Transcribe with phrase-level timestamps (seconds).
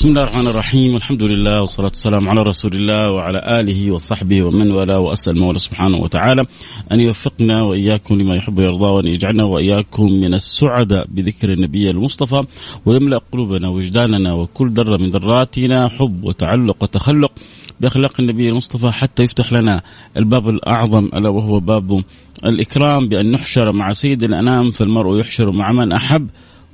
[0.00, 0.96] بسم الله الرحمن الرحيم.
[0.96, 5.96] الحمد لله والصلاة والسلام على رسول الله وعلى آله وصحبه ومن والاه وأسأل المولى سبحانه
[5.96, 6.46] وتعالى
[6.92, 12.42] أن يوفقنا وإياكم لما يحب ويرضى وأن يجعلنا وإياكم من السعداء بذكر النبي المصطفى
[12.86, 17.32] ويملأ قلوبنا وجداننا وكل ذرة من ذراتنا حب وتعلق وتخلق
[17.80, 19.82] بأخلاق النبي المصطفى حتى يفتح لنا
[20.16, 22.04] الباب الأعظم ألا وهو باب
[22.44, 26.30] الإكرام بأن نحشر مع سيد الأنام فالمرء يحشر مع من أحب.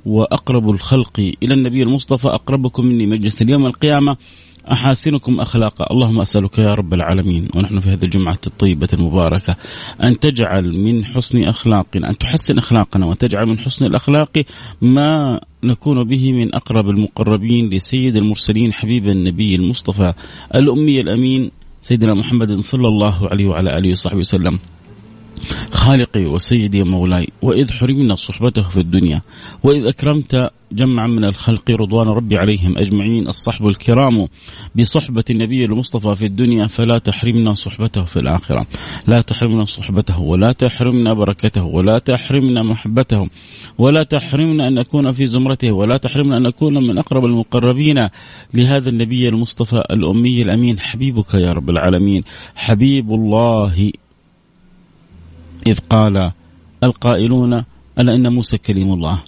[0.07, 4.17] وأقرب الخلق إلى النبي المصطفى أقربكم مني مجلس اليوم القيامة
[4.71, 9.55] أحاسنكم أخلاقا، اللهم أسألك يا رب العالمين ونحن في هذه الجمعة الطيبة المباركة
[10.03, 14.43] أن تجعل من حسن اخلاقنا، أن تحسن أخلاقنا وتجعل من حسن الأخلاق
[14.81, 20.13] ما نكون به من أقرب المقربين لسيد المرسلين حبيب النبي المصطفى
[20.55, 21.51] الأمي الأمين
[21.81, 24.59] سيدنا محمد صلى الله عليه وعلى آله وصحبه وسلم.
[25.71, 29.21] خالقي وسيدي مولاي وإذ حرمنا صحبته في الدنيا
[29.63, 34.27] وإذ أكرمت جمعا من الخلق رضوان ربي عليهم أجمعين الصحب الكرام
[34.75, 38.67] بصحبة النبي المصطفى في الدنيا فلا تحرمنا صحبته في الآخرة.
[39.07, 43.27] لا تحرمنا صحبته ولا تحرمنا بركته ولا تحرمنا محبته
[43.77, 48.09] ولا تحرمنا أن نكون في زمرته ولا تحرمنا أن نكون من أقرب المقربين
[48.53, 50.79] لهذا النبي المصطفى الأمي الأمين.
[50.79, 52.23] حبيبك يا رب العالمين.
[52.55, 53.91] حبيب الله
[55.67, 56.31] إذ قال
[56.83, 57.63] القائلون
[57.99, 59.23] ألا إن موسى كليم الله؟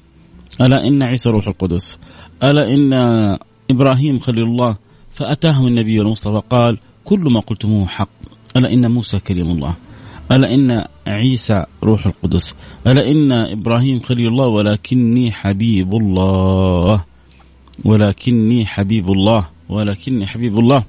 [0.62, 1.98] ألا إن عيسى روح القدس؟
[2.44, 2.94] ألا إن
[3.72, 4.78] إبراهيم خليل الله؟
[5.12, 8.10] فأتاهم النبي المصطفى قال كل ما قلتموه حق.
[8.58, 9.76] ألا إن موسى كليم الله؟
[10.32, 12.56] ألا إن عيسى روح القدس؟
[12.88, 17.04] ألا إن إبراهيم خليل الله؟ ولكني حبيب الله.
[17.86, 19.48] ولكني حبيب الله.
[19.70, 20.84] ولكني حبيب الله.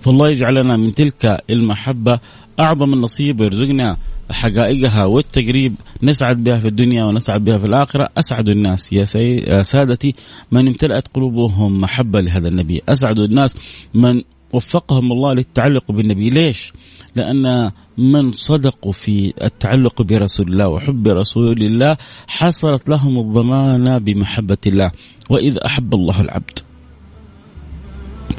[0.00, 2.20] فالله يجعلنا من تلك المحبة
[2.60, 3.96] أعظم النصيب ويرزقنا
[4.30, 8.08] حقائقها والتقريب نسعد بها في الدنيا ونسعد بها في الآخرة.
[8.18, 9.36] أسعد الناس يا, سي...
[9.36, 10.14] يا سادتي
[10.52, 12.82] من امتلأت قلوبهم محبة لهذا النبي.
[12.88, 13.56] أسعد الناس
[13.94, 14.22] من
[14.52, 16.30] وفقهم الله للتعلق بالنبي.
[16.30, 16.72] ليش؟
[17.16, 21.96] لأن من صدقوا في التعلق برسول الله وحب رسول الله
[22.26, 24.90] حصلت لهم الضمانة بمحبة الله.
[25.30, 26.58] وإذا أحب الله العبد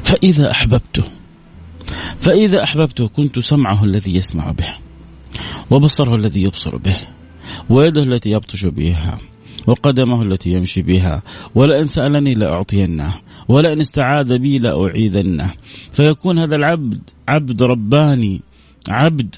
[0.04, 1.04] فإذا أحببته
[2.20, 4.81] فإذا أحببته كنت سمعه الذي يسمع به.
[5.70, 6.96] وبصره الذي يبصر به
[7.70, 9.18] ويده التي يبطش بها
[9.66, 11.22] وقدمه التي يمشي بها
[11.54, 13.14] ولئن سألني لأعطينه
[13.48, 15.52] ولئن استعاذ بي لأعيذنه.
[15.92, 18.40] فيكون هذا العبد عبد رباني
[18.88, 19.34] عبد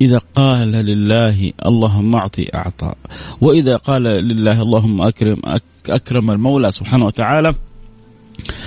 [0.00, 2.94] إذا قال لله اللهم أعطي أعطى.
[3.40, 5.36] وإذا قال لله اللهم أكرم
[5.88, 7.54] أكرم المولى سبحانه وتعالى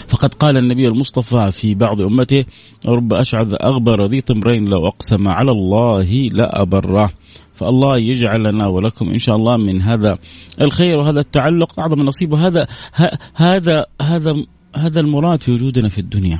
[0.07, 2.45] فقد قال النبي المصطفى في بعض أمته
[2.87, 7.11] رب أشعث أغبر ذي تمرين لو أقسم على الله لأبره
[7.53, 10.17] فالله يجعل لنا ولكم إن شاء الله من هذا
[10.61, 12.67] الخير وهذا التعلق أعظم النصيب وهذا
[13.33, 14.35] هذا هذا
[14.75, 16.39] هذا المراد في وجودنا في الدنيا.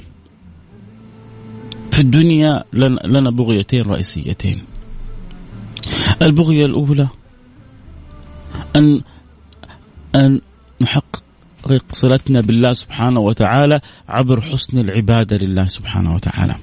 [1.92, 2.64] في الدنيا
[3.06, 4.62] لنا بغيتين رئيسيتين.
[6.22, 7.08] البغية الأولى
[8.76, 9.02] أن
[10.16, 10.42] أن
[10.82, 11.24] نحقق
[11.92, 16.56] صلتنا بالله سبحانه وتعالى عبر حسن العبادة لله سبحانه وتعالى.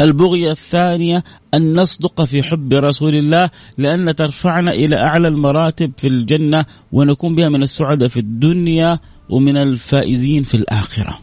[0.00, 1.24] البغية الثانية
[1.54, 7.48] أن نصدق في حب رسول الله لأن ترفعنا إلى أعلى المراتب في الجنة ونكون بها
[7.48, 8.98] من السعداء في الدنيا
[9.28, 11.18] ومن الفائزين في الآخرة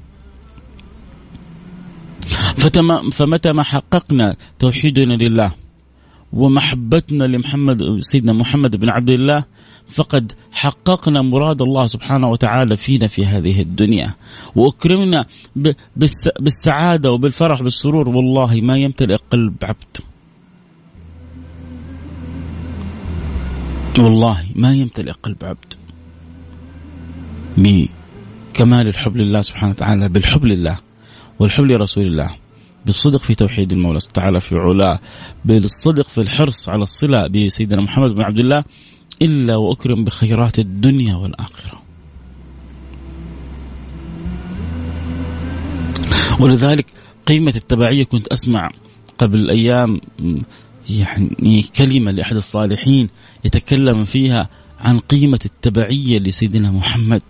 [3.12, 5.52] فمتى ما حققنا توحيدنا لله
[6.36, 9.46] ومحبتنا لمحمد سيدنا محمد بن عبد الله
[9.88, 14.14] فقد حققنا مراد الله سبحانه وتعالى فينا في هذه الدنيا.
[14.56, 15.26] وأكرمنا
[16.40, 18.10] بالسعادة وبالفرح بالسرور.
[18.10, 19.98] والله ما يمتلئ قلب عبد.
[24.00, 25.74] والله ما يمتلئ قلب عبد.
[27.58, 30.78] بكمال الحب لله سبحانه وتعالى بالحب لله
[31.40, 32.45] والحب لرسول الله.
[32.86, 35.00] بالصدق في توحيد المولى تعالى في علاه
[35.46, 38.64] بالصدق في الحرص على الصلة بسيدنا محمد بن عبد الله
[39.22, 41.82] إلا وأكرم بخيرات الدنيا والآخرة.
[46.40, 46.86] ولذلك
[47.28, 48.72] قيمة التبعية كنت أسمع
[49.18, 50.02] قبل أيام
[50.90, 53.10] يعني كلمة لأحد الصالحين
[53.46, 54.50] يتكلم فيها
[54.80, 57.22] عن قيمة التبعية لسيدنا محمد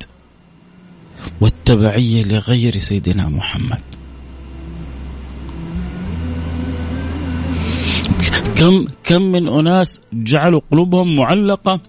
[1.42, 3.95] والتبعية لغير سيدنا محمد.
[8.56, 11.80] كم كم من أناس جعلوا قلوبهم معلقة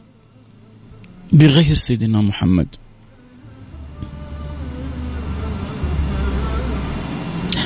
[1.33, 2.67] بغير سيدنا محمد.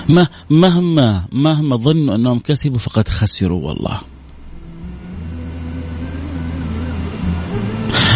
[0.09, 4.01] ما مهما مهما ظنوا أنهم كسبوا فقد خسروا والله.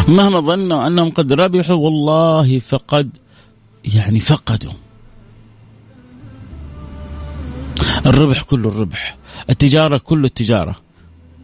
[0.09, 3.11] مهما ظنوا أنهم قد ربحوا والله فقد
[3.95, 4.84] يعني فقدوا.
[8.07, 9.17] الربح كله الربح.
[9.51, 10.77] التجارة كل التجارة.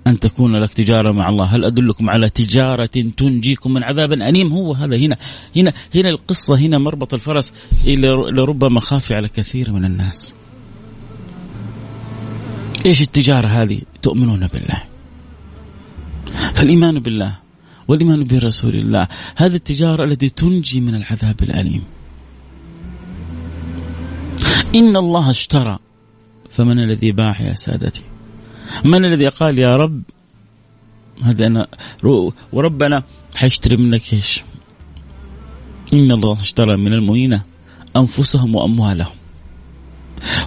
[0.07, 1.45] أن تكون لك تجارة مع الله.
[1.45, 2.87] هل أدلكم على تجارة
[3.17, 4.97] تنجيكم من عذاب أليم؟ هو هذا.
[4.97, 5.17] هنا
[5.57, 7.53] هنا هنا القصة هنا مربط الفرس
[7.87, 10.35] لربما خافي على كثير من الناس.
[12.87, 14.83] إيش التجارة هذه؟ تؤمنون بالله.
[16.55, 17.39] فالإيمان بالله
[17.89, 19.09] والإيمان برسول الله.
[19.37, 21.83] هذه التجارة التي تنجي من العذاب الأليم.
[24.75, 25.79] إن الله اشترى
[26.51, 28.03] فمن الذي باع يا سادتي؟
[28.85, 30.03] من الذي قال يا رب
[31.23, 31.67] هذا أنا
[32.53, 33.03] وربنا
[33.37, 34.43] حيشتري منك إيش؟
[35.95, 37.41] إن الله اشترى من المؤمنين
[37.97, 39.13] أنفسهم وأموالهم.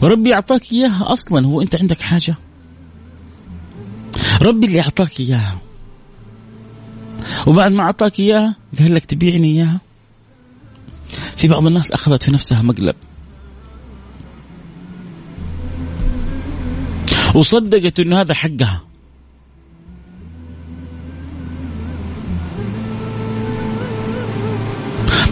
[0.04, 2.36] ربي أعطاك إياها أصلا هو أنت عندك حاجة؟
[4.42, 5.58] ربي اللي أعطاك إياها.
[7.48, 9.80] وبعد ما أعطاك إياها قال لك تبيعني إياها؟
[11.38, 12.96] في بعض الناس أخذت في نفسها مقلب.
[17.34, 18.82] وصدقت إنه هذا حقها.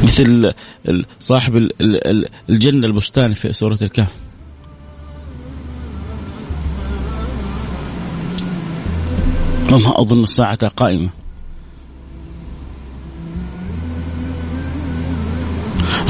[0.03, 0.53] مثل
[1.19, 1.69] صاحب
[2.49, 4.13] الجنة البستان في سورة الكهف.
[9.71, 11.09] وما أظن الساعة قائمة.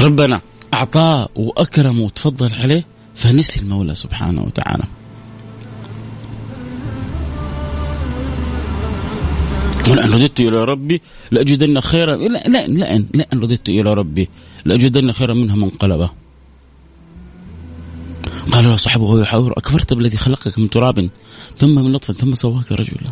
[0.00, 0.40] ربنا
[0.74, 4.84] أعطاه وأكرمه وتفضل عليه فنسي المولى سبحانه وتعالى.
[9.90, 12.16] ولئن رددت إلى ربي لأجدن خيرا.
[12.16, 14.28] لا لا لئن لئن رددت إلى ربي
[14.64, 16.10] لأجدن خيرا منها منقلبا
[18.52, 21.10] قال له صاحبه يحاور أكفرت بالذي خلقك من تراب
[21.56, 23.10] ثم من نطفة ثم سواك رجلا.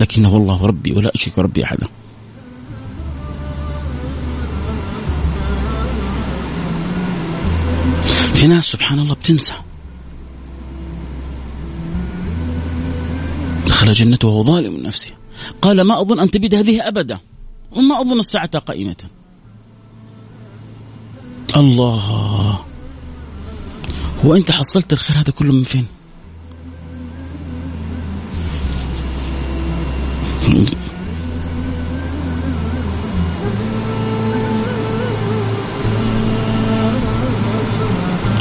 [0.00, 1.88] لكنه الله ربي ولا أشرك ربي أحدا.
[8.34, 9.54] في ناس سبحان الله بتنسى.
[13.66, 15.19] دخل جنته وهو ظالم نفسه.
[15.62, 17.18] قال ما أظن أن تبيد هذه أبدا.
[17.76, 18.96] وما أظن الساعة قائمة.
[21.56, 22.60] الله.
[24.24, 25.86] هو أنت حصلت الخير هذا كله من فين؟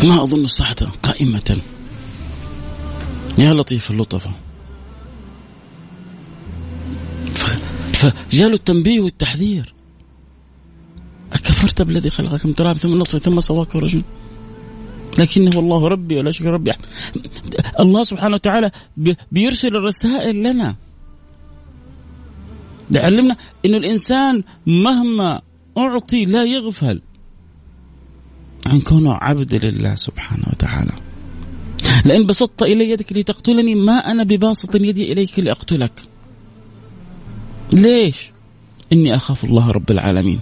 [0.04, 1.58] ما أظن الساعة قائمة.
[3.38, 4.32] يا لطيف اللطفة
[8.00, 9.74] فجاله التنبيه والتحذير.
[11.34, 14.04] أكفرت بالذي خلقك من تراب ثم نطفة ثم سواك رجل
[15.18, 16.72] لكنه الله ربي ولا شك ربي
[17.80, 18.72] الله سبحانه وتعالى
[19.32, 20.76] بيرسل الرسائل لنا.
[22.92, 25.42] يعلمنا أن الإنسان مهما
[25.78, 27.02] أعطي لا يغفل
[28.66, 30.94] عن كونه عبد لله سبحانه وتعالى.
[32.06, 36.09] لئن بسطت إلي يدك لتقتلني ما أنا بباسط يدي إليك لأقتلك.
[37.74, 38.32] ليش؟
[38.94, 40.40] إني أخاف الله رب العالمين.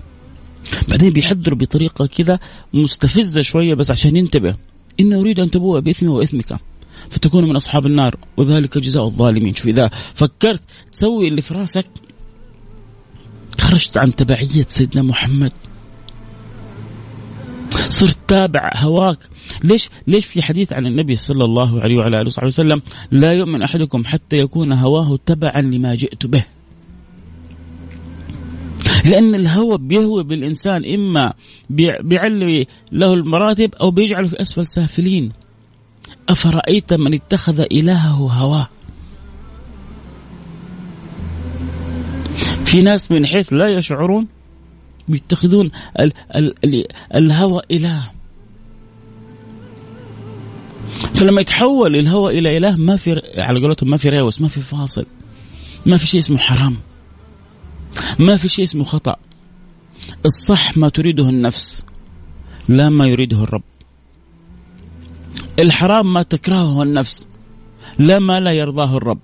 [0.88, 2.40] بعدين بيحذر بطريقة كذا
[2.74, 4.56] مستفزة شوية بس عشان ينتبه.
[5.00, 6.60] إن أريد أن تبوء بإثمي وإثمك
[7.10, 9.54] فتكون من أصحاب النار وذلك جزاء الظالمين.
[9.54, 11.86] شوف إذا فكرت تسوي اللي في راسك
[13.60, 15.52] خرجت عن تبعية سيدنا محمد.
[17.90, 19.18] صرت تابع هواك.
[19.64, 22.82] ليش؟ ليش في حديث عن النبي صلى الله عليه وعلى آله وصحبه وسلم
[23.12, 26.46] لا يؤمن أحدكم حتى يكون هواه تبعا لما جئت به
[29.08, 31.34] لأن الهوى بيهوي بالإنسان إما
[32.00, 35.32] بيعلي له المراتب أو بيجعله في أسفل سافلين.
[36.30, 38.68] أفرأيت من اتخذ إلهه هواه؟
[42.66, 44.28] في ناس من حيث لا يشعرون
[45.08, 46.86] بيتخذون ال ال ال
[47.16, 48.04] الهوى إله.
[51.16, 55.06] فلما يتحول الهوى إلى إله ما في على قولتهم ما في ريوس ما في فاصل
[55.86, 56.78] ما في شيء اسمه حرام.
[58.20, 59.16] ما في شيء اسمه خطأ.
[60.26, 61.86] الصح ما تريده النفس
[62.70, 63.64] لا ما يريده الرب.
[65.60, 67.28] الحرام ما تكرهه النفس
[68.00, 69.20] لا ما لا يرضاه الرب.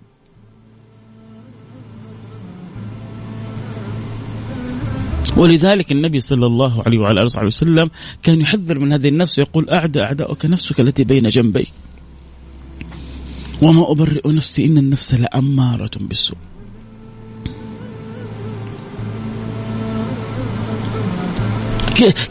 [5.37, 7.89] ولذلك النبي صلى الله عليه وعلى آله وسلم
[8.23, 11.71] كان يحذر من هذه النفس يقول اعدى أعداؤك نفسك التي بين جنبيك.
[13.61, 16.37] وما أبرئ نفسي إن النفس لأمارة بالسوء.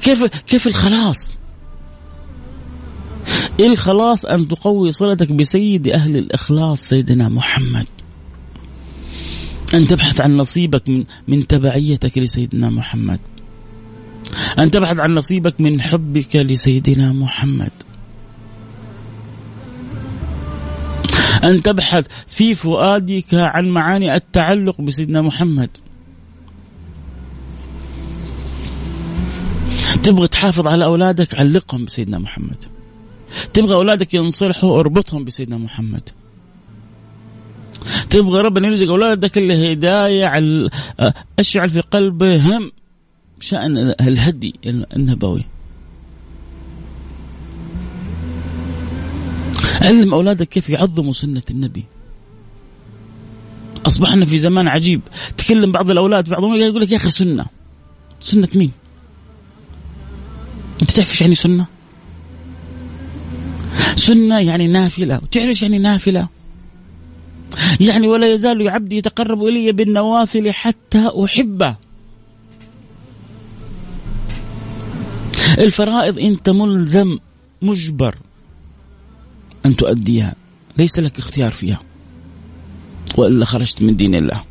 [0.02, 1.38] كيف كيف الخلاص؟
[3.60, 7.86] إيه الخلاص أن تقوي صلتك بسيد أهل الإخلاص سيدنا محمد؟
[9.74, 13.20] أن تبحث عن نصيبك من من تبعيتك لسيدنا محمد.
[14.58, 17.72] أن تبحث عن نصيبك من حبك لسيدنا محمد.
[21.44, 25.70] أن تبحث في فؤادك عن معاني التعلق بسيدنا محمد.
[30.02, 32.64] تبغى تحافظ على أولادك علقهم بسيدنا محمد.
[33.54, 36.08] تبغى أولادك ينصلحوا اربطهم بسيدنا محمد.
[38.10, 40.32] تبغى ربنا يرزق أولادك الهداية
[41.38, 42.72] أشعل في قلبهم
[43.40, 44.54] شأن الهدي
[44.96, 45.44] النبوي.
[49.80, 51.84] علم أولادك كيف يعظموا سنة النبي.
[53.86, 55.00] أصبحنا في زمان عجيب.
[55.36, 57.46] تكلم بعض الأولاد بعضهم يقول لك يا أخي سنة.
[58.20, 58.72] سنة مين؟
[60.82, 61.66] انت تعرف إيش يعني سنة؟
[63.96, 65.20] سنة يعني نافلة.
[65.22, 66.28] وتعرف إيش يعني نافلة؟
[67.80, 71.76] يعني ولا يزال عبدي يتقرب إلي بالنوافل حتى أحبه.
[75.58, 77.18] الفرائض انت ملزم
[77.62, 78.14] مجبر
[79.66, 80.34] أن تؤديها.
[80.78, 81.80] ليس لك اختيار فيها.
[83.16, 84.44] وإلا خرجت من دين الله.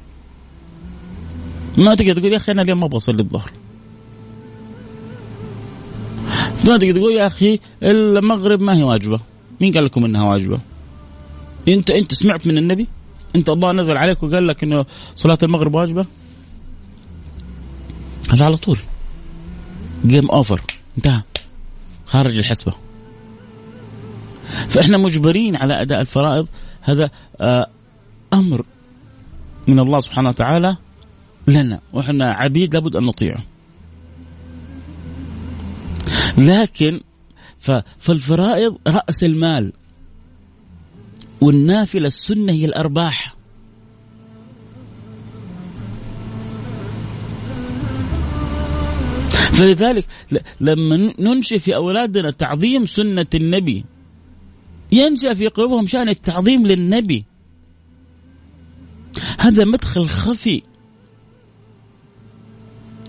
[1.77, 3.51] ما تقدر تقول يا أخي أنا اليوم ما أبغى اصلي الظهر
[6.67, 9.19] ما تقدر تقول يا أخي المغرب ما هي واجبة.
[9.61, 10.59] مين قال لكم إنها واجبة؟
[11.67, 12.87] انت أنت سمعت من النبي؟
[13.35, 16.05] أنت الله نزل عليك وقال لك إنه صلاة المغرب واجبة؟
[18.29, 18.77] هذا على طول.
[20.05, 20.61] جيم اوفر
[20.97, 21.21] انتهى.
[22.05, 22.73] خارج الحسبة.
[24.69, 26.47] فإحنا مجبرين على أداء الفرائض.
[26.81, 27.09] هذا
[27.41, 27.67] آه،
[28.33, 28.65] أمر
[29.67, 30.77] من الله سبحانه وتعالى
[31.47, 31.79] لنا.
[31.93, 33.50] وإحنا عبيد لابد أن نطيعه.
[36.41, 37.01] لكن
[37.99, 39.73] فالفرائض رأس المال.
[41.41, 43.35] والنافلة السنة هي الأرباح.
[49.29, 50.05] فلذلك
[50.61, 53.85] لما ننشئ في أولادنا تعظيم سنة النبي
[54.91, 57.25] ينشأ في قلوبهم شأن التعظيم للنبي.
[59.39, 60.61] هذا مدخل خفي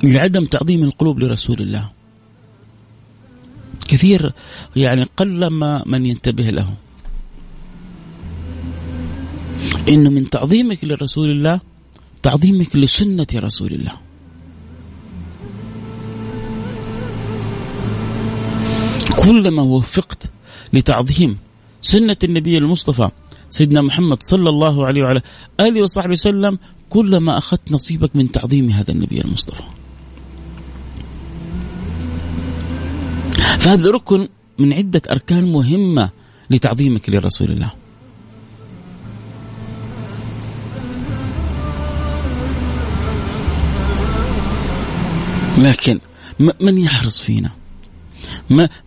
[0.05, 1.91] لعدم تعظيم القلوب لرسول الله.
[3.89, 4.33] كثير
[4.77, 6.75] يعني قلما من ينتبه له.
[9.89, 11.61] إنه من تعظيمك لرسول الله
[12.23, 13.93] تعظيمك لسنة رسول الله.
[19.17, 20.31] كلما وفقت
[20.73, 21.39] لتعظيم
[21.83, 23.11] سنة النبي المصطفى
[23.51, 25.23] سيدنا محمد صلى الله عليه وعلى
[25.61, 26.59] آله وصحبه وسلم
[26.91, 29.63] كلما أخذت نصيبك من تعظيم هذا النبي المصطفى.
[33.61, 34.29] فهذا ركن
[34.59, 36.11] من عدة أركان مهمة
[36.51, 37.73] لتعظيمك لرسول الله.
[45.59, 46.01] لكن
[46.61, 47.51] من يحرص فينا؟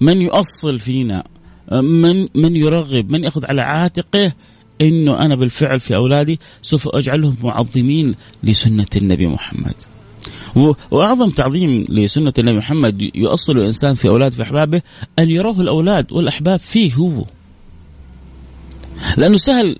[0.01, 1.23] من يؤصل فينا؟
[1.71, 4.33] من من يرغب؟ من يأخذ على عاتقه
[4.81, 9.75] إنه أنا بالفعل في أولادي سوف أجعلهم معظمين لسنة النبي محمد.
[10.91, 14.81] وأعظم تعظيم لسنة النبي محمد يؤصل الإنسان في أولاده في أحبابه
[15.19, 17.25] أن يروه الأولاد والأحباب فيه هو.
[19.17, 19.77] لأنه سهل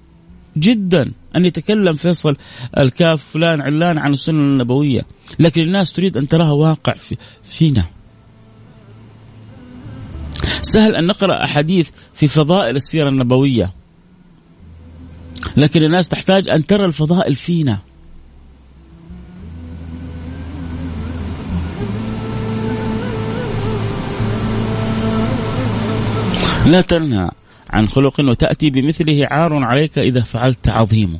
[0.57, 2.37] جدا أن يتكلم فيصل
[2.77, 5.05] الكاف فلان علان عن السنة النبوية،
[5.39, 7.85] لكن الناس تريد أن تراها واقع في فينا.
[10.61, 13.71] سهل أن نقرأ أحاديث في فضائل السيرة النبوية
[15.57, 17.79] لكن الناس تحتاج أن ترى الفضائل فينا
[26.65, 27.29] لا تنهى
[27.69, 31.19] عن خلق وتأتي بمثله عار عليك إذا فعلت عظيم.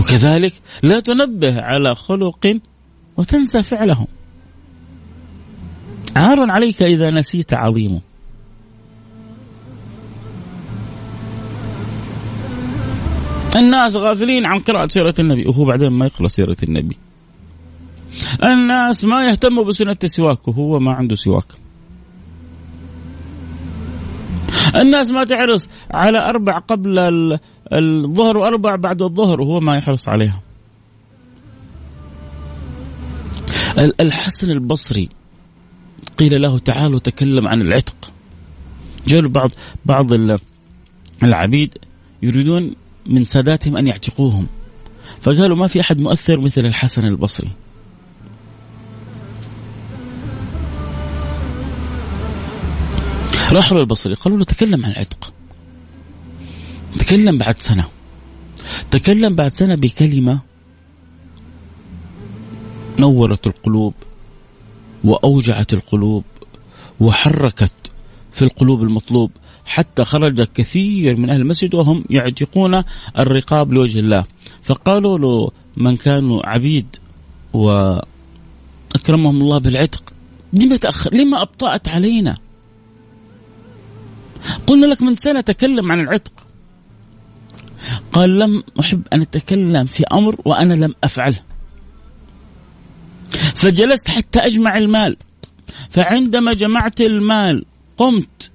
[0.00, 2.58] وكذلك لا تنبه على خلق
[3.16, 4.06] وتنسى فعله
[6.16, 8.00] عار عليك إذا نسيت عظيمه
[13.56, 16.96] الناس غافلين عن قراءة سيرة النبي وهو بعدين ما يقرأ سيرة النبي.
[18.44, 21.63] الناس ما يهتموا بسنة السواك وهو ما عنده سواك.
[24.74, 26.98] الناس ما تحرص على أربع قبل
[27.72, 30.40] الظهر وأربع بعد الظهر وهو ما يحرص عليها.
[33.78, 35.08] الحسن البصري
[36.18, 38.12] قيل له تعال وتكلم عن العتق.
[39.06, 39.50] جاءوا بعض
[39.84, 40.06] بعض
[41.22, 41.78] العبيد
[42.22, 42.74] يريدون
[43.06, 44.46] من ساداتهم أن يعتقوهم.
[45.20, 47.50] فقالوا ما في أحد مؤثر مثل الحسن البصري.
[53.54, 55.32] راحوا للبصري قالوا له تكلم عن العتق.
[56.98, 57.88] تكلم بعد سنة.
[58.90, 60.40] تكلم بعد سنة بكلمة
[62.98, 63.94] نورت القلوب
[65.04, 66.24] وأوجعت القلوب
[67.00, 67.74] وحركت
[68.32, 69.30] في القلوب المطلوب
[69.66, 72.82] حتى خرج كثير من أهل المسجد وهم يعتقون
[73.18, 74.24] الرقاب لوجه الله.
[74.62, 76.96] فقالوا له من كانوا عبيد
[77.52, 80.02] وأكرمهم الله بالعتق
[80.52, 82.36] لما تاخر لما أبطأت علينا؟
[84.66, 86.32] قلنا لك من سنة تكلم عن العتق.
[88.12, 91.40] قال لم أحب أن أتكلم في أمر وأنا لم أفعله.
[93.54, 95.16] فجلست حتى أجمع المال.
[95.90, 97.64] فعندما جمعت المال
[97.96, 98.50] قمت.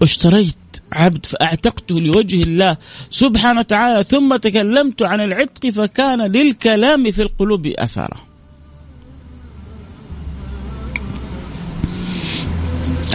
[0.00, 0.54] واشتريت
[0.92, 2.76] عبد فأعتقته لوجه الله
[3.10, 8.31] سبحانه وتعالى ثم تكلمت عن العتق فكان للكلام في القلوب اثره.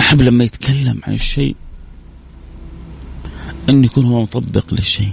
[0.08, 1.56] أحب لما يتكلم عن الشيء
[3.70, 5.12] إن يكون هو مطبق للشيء.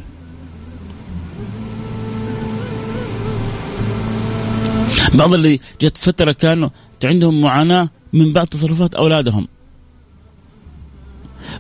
[5.15, 6.69] بعض اللي جت فترة كانوا
[7.05, 9.49] عندهم معاناة من بعض تصرفات أولادهم.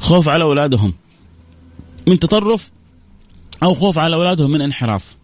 [0.01, 0.95] خوف على أولادهم.
[2.07, 2.71] من تطرف
[3.63, 5.17] أو خوف على أولادهم من انحراف.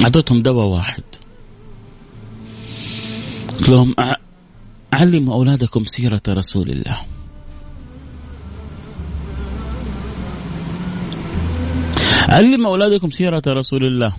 [0.00, 1.02] أعطيتهم دواء واحد.
[3.58, 3.94] قلت لهم
[4.96, 6.98] علموا أولادكم سيرة رسول الله
[12.28, 14.16] علموا أولادكم سيرة رسول الله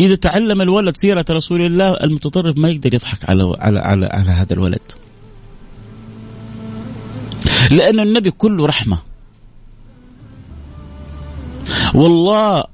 [0.00, 4.52] إذا تعلم الولد سيرة رسول الله المتطرف ما يقدر يضحك على على على, على هذا
[4.52, 4.86] الولد.
[7.70, 8.98] لأن النبي كله رحمة.
[11.94, 12.64] والله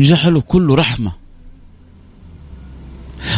[0.00, 1.23] جعله كله رحمة.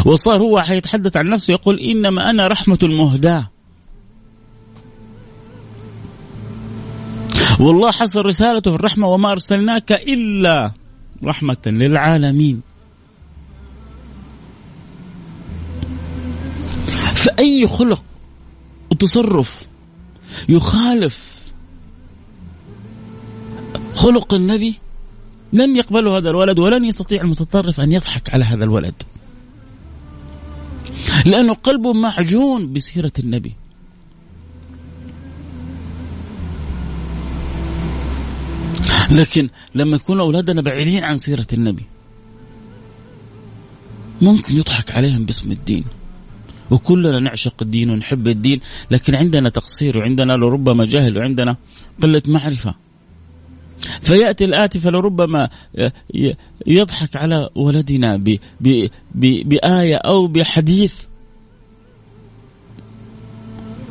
[0.07, 3.51] وصار هو حيتحدث عن نفسه يقول إنما أنا رحمة المهداة.
[7.61, 10.73] والله حصل رسالته في الرحمة وما أرسلناك إلا
[11.25, 12.61] رحمة للعالمين
[17.15, 18.03] فأي خلق
[18.91, 19.67] وتصرف
[20.49, 21.37] يخالف
[23.95, 24.75] خلق النبي
[25.53, 29.03] لن يقبله هذا الولد ولن يستطيع المتطرف أن يضحك على هذا الولد
[31.25, 33.53] لأنه قلبه معجون بسيرة النبي.
[39.11, 41.83] لكن لما يكون أولادنا بعيدين عن سيرة النبي
[44.23, 45.85] ممكن يضحك عليهم باسم الدين.
[46.71, 51.57] وكلنا نعشق الدين ونحب الدين لكن عندنا تقصير وعندنا لربما جهل وعندنا
[52.03, 52.75] قلة معرفة.
[53.81, 55.49] فيأتي الآتي فلربما
[56.67, 58.25] يضحك على ولدنا
[59.15, 60.95] بآية أو بحديث.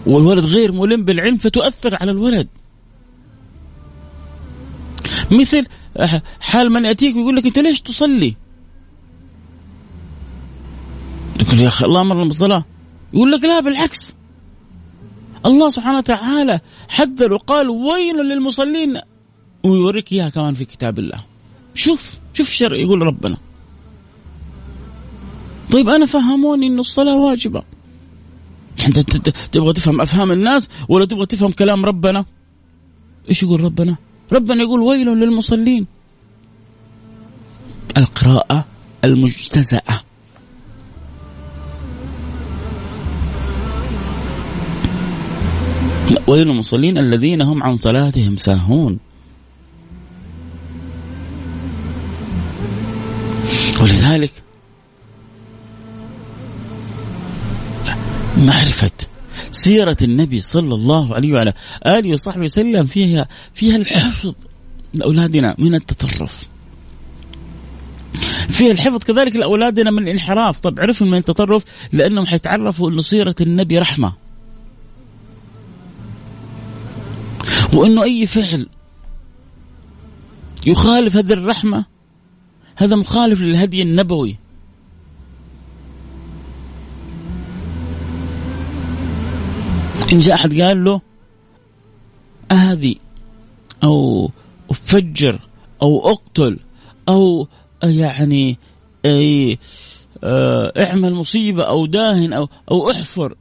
[0.06, 2.48] والولد غير ملم بالعلم فتؤثر على الولد.
[5.32, 5.65] مثل
[6.39, 8.36] حال من يأتيك ويقول لك أنت ليش تصلي؟
[11.39, 12.65] تقول يا أخي الله أمرنا بالصلاة.
[13.13, 14.13] يقول لك لا بالعكس.
[15.45, 19.02] الله سبحانه وتعالى حذر وقال ويل للمصلين
[19.65, 21.23] ويوريك إياها كمان في كتاب الله.
[21.73, 23.38] شوف شوف الشرع يقول ربنا.
[25.71, 27.63] طيب أنا فهموني إنه الصلاة واجبة.
[28.86, 28.99] أنت
[29.51, 32.25] تبغى تفهم أفهام الناس ولا تبغى تفهم كلام ربنا؟
[33.30, 33.95] إيش يقول ربنا؟
[34.32, 35.88] ربنا يقول ويل للمصلين.
[37.97, 38.65] القراءة
[39.04, 40.01] المجتزأة.
[46.28, 48.99] ويل للمصلين الذين هم عن صلاتهم ساهون.
[59.65, 61.54] سيرة النبي صلى الله عليه وعلى
[61.86, 64.34] آله وصحبه وسلم فيها فيها الحفظ
[64.93, 66.47] لأولادنا من التطرف.
[68.49, 70.60] فيها الحفظ كذلك لأولادنا من الانحراف.
[70.60, 74.13] طب عرفوا من التطرف؟ لأنهم حيتعرفوا أن سيرة النبي رحمة.
[77.73, 78.69] وأنه أي فعل
[80.67, 81.86] يخالف هذه الرحمة
[82.75, 84.38] هذا مخالف للهدي النبوي.
[90.15, 91.01] إن جاء أحد قال له
[92.51, 92.97] آذي
[93.84, 94.32] أو
[94.69, 95.39] أفجر
[95.82, 96.60] أو أقتل
[97.10, 97.47] أو
[97.84, 98.58] يعني
[99.06, 99.60] أي
[100.23, 103.36] آه، اعمل مصيبة أو داهن أو أو احفر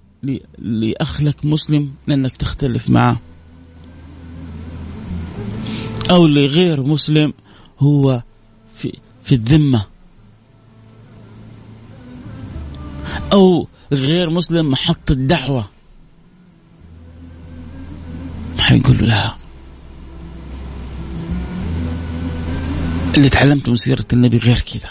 [0.59, 3.21] لأخ لك مسلم لأنك تختلف معه.
[6.11, 7.33] أو لغير مسلم
[7.79, 8.23] هو
[8.75, 9.87] في في الذمة.
[13.33, 15.74] أو غير مسلم محط الدعوة.
[18.75, 19.35] حيقول له لا.
[23.17, 24.91] اللي تعلمته من سيرة النبي غير كذا.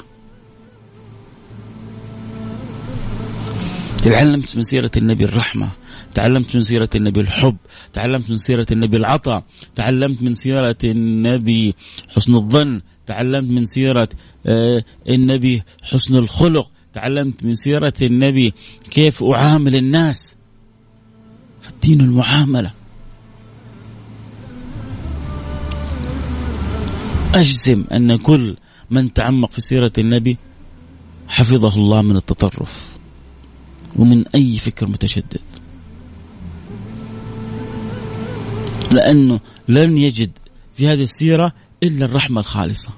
[4.04, 5.70] تعلمت من سيرة النبي الرحمة
[6.14, 7.58] تعلمت من سيرة النبي الحب
[7.94, 9.44] تعلمت من سيرة النبي العطاء
[9.76, 11.76] تعلمت من سيرة النبي
[12.16, 14.10] حسن الظن تعلمت من سيرة
[14.46, 18.54] آه، النبي حسن الخلق تعلمت من سيرة النبي
[18.92, 20.36] كيف أعامل الناس.
[21.62, 22.83] فالدين المعاملة.
[27.34, 28.56] أجزم أن كل
[28.90, 30.38] من تعمق في سيرة النبي
[31.28, 32.98] حفظه الله من التطرف
[33.96, 35.42] ومن أي فكر متشدد.
[38.92, 40.32] لأنه لن يجد
[40.76, 42.90] في هذه السيرة إلا الرحمة الخالصة.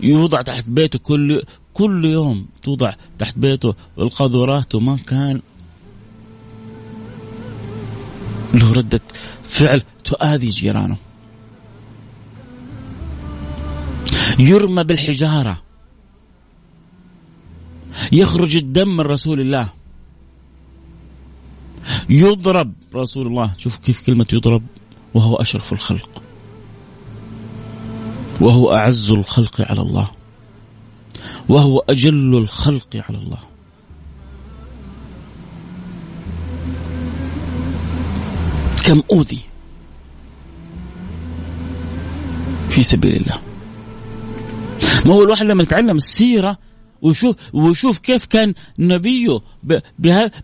[0.00, 5.40] يوضع تحت بيته كل كل يوم توضع تحت بيته القاذورات وما كان
[8.54, 9.00] له ردة
[9.42, 10.96] فعل تؤذي جيرانه.
[14.38, 15.62] يرمى بالحجارة.
[18.12, 19.68] يخرج الدم من رسول الله.
[22.10, 23.54] يضرب رسول الله.
[23.58, 24.62] شوف كيف كلمة يضرب.
[25.14, 26.22] وهو أشرف الخلق.
[28.40, 30.10] وهو أعز الخلق على الله.
[31.48, 33.53] وهو أجل الخلق على الله.
[38.86, 39.40] كم أوذي
[42.68, 43.38] في سبيل الله.
[45.06, 46.58] ما هو الواحد لما يتعلم السيرة
[47.02, 49.40] وشوف وشوف كيف كان نبيه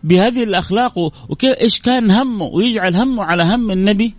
[0.03, 0.97] بهذه الأخلاق
[1.29, 4.15] وكيف إيش كان همه ويجعل همه على هم النبي.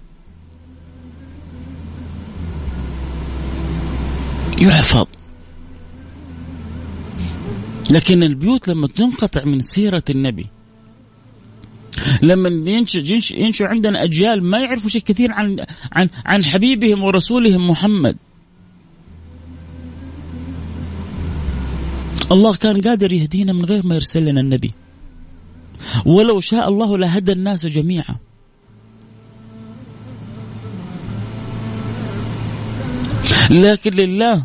[4.60, 5.06] يحفظ.
[7.90, 10.46] لكن البيوت لما تنقطع من سيرة النبي
[12.22, 18.16] لما ينشأ ينشأ عندنا أجيال ما يعرفوا شيء كثير عن عن عن حبيبهم ورسولهم محمد.
[22.32, 24.72] الله كان قادر يهدينا من غير ما يرسل لنا النبي.
[26.06, 28.16] ولو شاء الله لهدى الناس جميعا.
[33.50, 34.44] لكن لله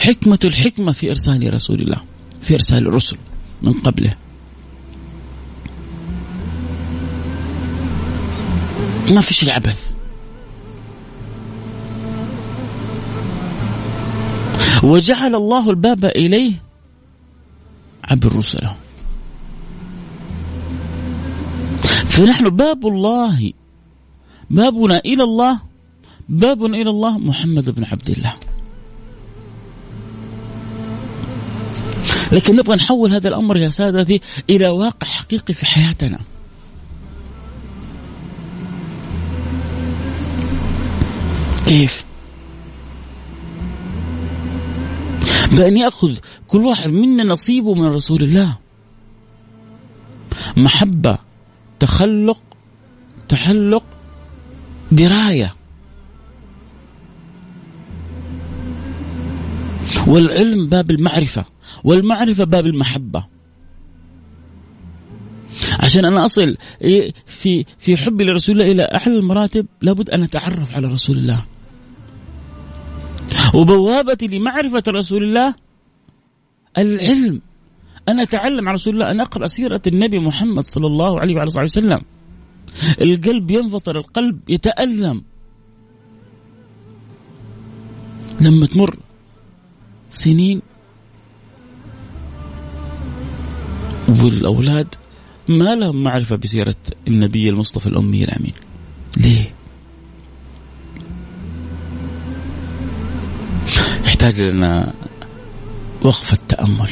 [0.00, 2.00] حكمة الحكمة في إرسال رسول الله
[2.40, 3.16] في إرسال الرسل
[3.62, 4.16] من قبله.
[9.10, 9.94] ما في شيء عبث
[14.82, 16.52] وجعل الله الباب إليه
[18.04, 18.76] عبر رسله.
[22.04, 23.52] فنحن باب الله
[24.50, 25.60] بابنا إلى الله
[26.28, 28.34] بابنا إلى الله محمد بن عبد الله.
[32.32, 36.18] لكن نبغى نحول هذا الأمر يا سادتي إلى واقع حقيقي في حياتنا.
[41.66, 42.04] كيف؟
[45.52, 48.58] بأن يأخذ كل واحد منا نصيبه من رسول الله.
[50.56, 51.18] محبة
[51.80, 52.40] تخلق
[53.28, 53.84] تحلق
[54.92, 55.54] دراية.
[60.06, 61.44] والعلم باب المعرفة
[61.84, 63.24] والمعرفة باب المحبة.
[65.80, 66.56] عشان أنا أصل
[67.26, 71.44] في في حبي لرسول الله إلى أعلى المراتب لابد أن أتعرف على رسول الله.
[73.54, 75.54] وبوابتي لمعرفة رسول الله
[76.78, 77.40] العلم.
[78.08, 81.64] أن أتعلم عن رسول الله أن أقرأ سيرة النبي محمد صلى الله عليه وعلى صحبه
[81.64, 82.00] وسلم.
[83.00, 85.24] القلب ينفطر القلب يتألم.
[88.40, 88.96] لما تمر
[90.08, 90.62] سنين
[94.08, 94.94] والأولاد
[95.48, 96.76] ما لهم معرفة بسيرة
[97.08, 98.52] النبي المصطفى الأمي الأمين.
[99.16, 99.54] ليه؟
[104.24, 104.92] يحتاج لنا
[106.02, 106.90] وقفة تأمل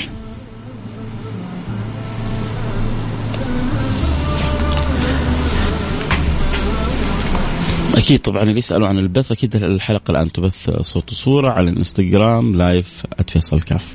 [7.95, 13.07] أكيد طبعا اللي يسألوا عن البث أكيد الحلقة الآن تبث صوت وصورة على الإنستغرام live
[13.29, 13.95] @فيصل كاف.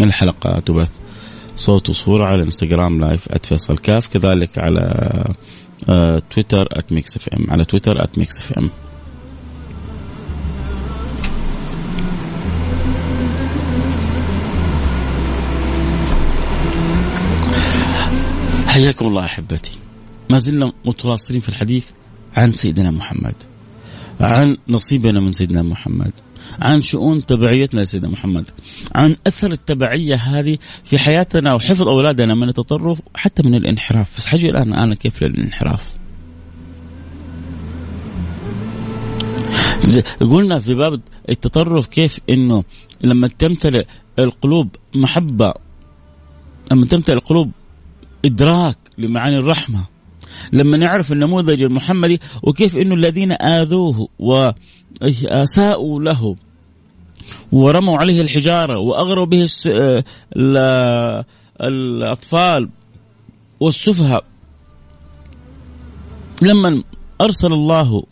[0.00, 0.90] الحلقة تبث
[1.56, 5.24] صوت وصورة على الإنستغرام live @فيصل كاف كذلك على
[5.88, 8.70] آه، تويتر @Mix FM على تويتر @Mix FM
[18.76, 19.78] حياكم الله أحبتي.
[20.30, 21.86] ما زلنا متواصلين في الحديث
[22.36, 23.34] عن سيدنا محمد
[24.20, 26.12] عن نصيبنا من سيدنا محمد
[26.60, 28.50] عن شؤون تبعيتنا لسيدنا محمد
[28.94, 34.16] عن أثر التبعية هذه في حياتنا وحفظ أولادنا من التطرف حتى من الانحراف.
[34.16, 35.92] بس حاجة الآن أنا كيف للانحراف؟
[40.20, 42.64] قلنا في باب التطرف كيف إنه
[43.04, 43.86] لما تمتلئ
[44.18, 45.54] القلوب محبة
[46.72, 47.50] لما تمتلئ القلوب
[48.26, 49.86] إدراك لمعاني الرحمة.
[50.52, 56.36] لما نعرف النموذج المحمدي وكيف إنه الذين آذوه وأساءوا له
[57.52, 59.46] ورموا عليه الحجارة وأغروا به
[61.60, 62.68] الأطفال
[63.60, 64.24] والسفهاء.
[66.42, 66.82] لما
[67.20, 68.02] أرسل الله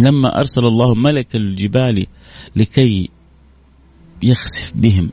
[0.00, 2.06] لما أرسل الله ملك الجبال
[2.56, 3.10] لكي
[4.22, 5.10] يخسف بهم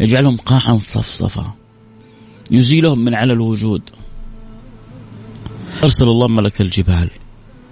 [0.00, 1.54] يجعلهم قاعا صفصفا.
[2.50, 3.82] يزيلهم من على الوجود.
[5.82, 7.10] أرسل الله ملك الجبال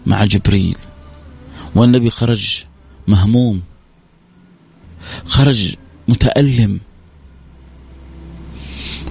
[0.07, 0.77] مع جبريل
[1.75, 2.65] والنبي خرج
[3.09, 3.63] مهموم
[5.25, 5.75] خرج
[6.09, 6.81] متألم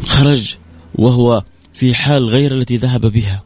[0.05, 0.55] خرج
[0.95, 3.43] وهو في حال غير التي ذهب بها.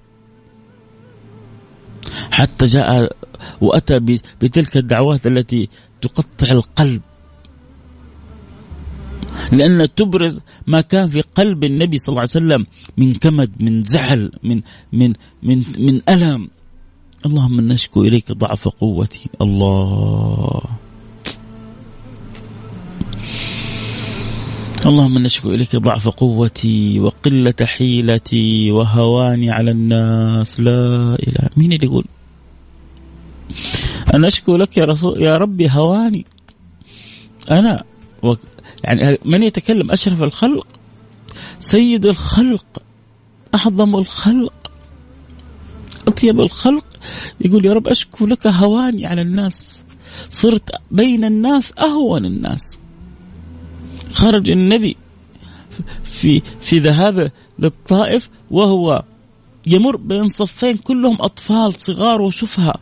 [2.31, 3.15] حتى جاء
[3.61, 3.99] وأتى
[4.41, 5.69] بتلك الدعوات التي
[6.01, 7.01] تقطع القلب.
[9.51, 12.65] لأن تبرز ما كان في قلب النبي صلى الله عليه وسلم
[12.97, 14.61] من كمد من زعل من
[14.93, 16.49] من من من ألم.
[17.25, 19.29] اللهم نشكو إليك ضعف قوتي.
[19.41, 20.61] الله.
[24.85, 30.59] اللهم نشكو إليك ضعف قوتي وقلة حيلتي وهواني على الناس.
[30.59, 31.49] لا إله.
[31.57, 32.05] مين اللي يقول؟
[34.13, 36.25] أنا أشكو لك يا رسول يا ربي هواني.
[37.51, 37.83] أنا
[38.83, 40.67] يعني من يتكلم أشرف الخلق؟
[41.59, 42.65] سيد الخلق
[43.55, 44.53] أعظم الخلق
[46.07, 46.85] أطيب الخلق.
[47.41, 49.85] يقول يا رب أشكو لك هواني على الناس.
[50.29, 52.77] صرت بين الناس أهون الناس.
[54.11, 54.97] خرج النبي
[56.03, 59.03] في في ذهابه للطائف وهو
[59.67, 62.79] يمر بين صفين كلهم أطفال صغار وسفهاء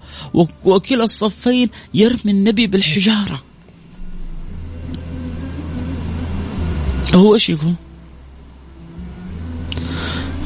[0.66, 3.42] وكلا الصفين يرمي النبي بالحجارة.
[7.16, 7.74] هو إيش يقول؟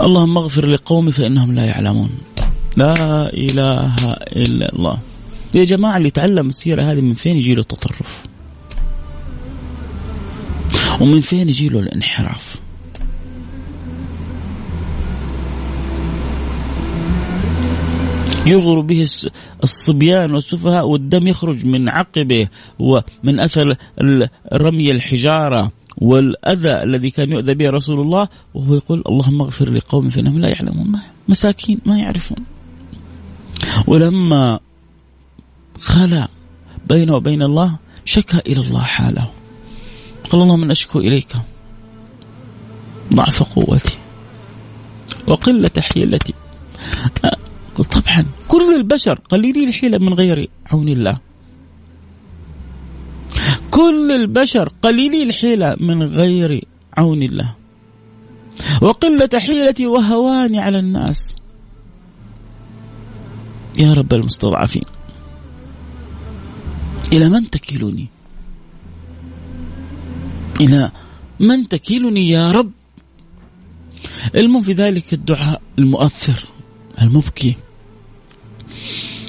[0.02, 2.10] اللهم اغفر لقومي فإنهم لا يعلمون
[2.78, 2.94] لا
[3.34, 4.98] إله إلا الله
[5.54, 8.26] يا جماعة اللي يتعلم السيرة هذه من فين يجي له التطرف؟
[11.02, 12.64] ومن فين يجي له الانحراف؟
[18.46, 19.08] يغر به
[19.64, 22.48] الصبيان والسفهاء والدم يخرج من عقبه
[22.80, 23.76] ومن أثر
[24.54, 30.40] رمي الحجارة والأذى الذي كان يؤذى به رسول الله وهو يقول اللهم اغفر لقومي فانهم
[30.40, 30.88] لا يعلمون.
[30.92, 32.38] ما مساكين ما يعرفون.
[33.88, 34.60] ولما
[35.80, 36.28] خلا
[36.90, 39.30] بينه وبين الله شكى إلى الله حاله.
[40.30, 41.34] قال اللهم من أشكو إليك
[43.14, 43.98] ضعف قوتي
[45.28, 46.34] وقلة حيلتي.
[47.76, 51.20] طبعا كل البشر قليلي الحيلة من غير عون الله.
[53.74, 57.56] كل البشر قليلي الحيلة من غير عون الله.
[58.82, 61.36] وقلة حيلتي وهواني على الناس.
[63.80, 64.82] يا رب المستضعفين.
[67.14, 68.08] إلى من تكلني
[70.62, 70.92] إلى
[71.40, 72.72] من تكلني يا رب؟
[74.36, 76.44] المهم في ذلك الدعاء المؤثر
[77.02, 77.56] المبكي.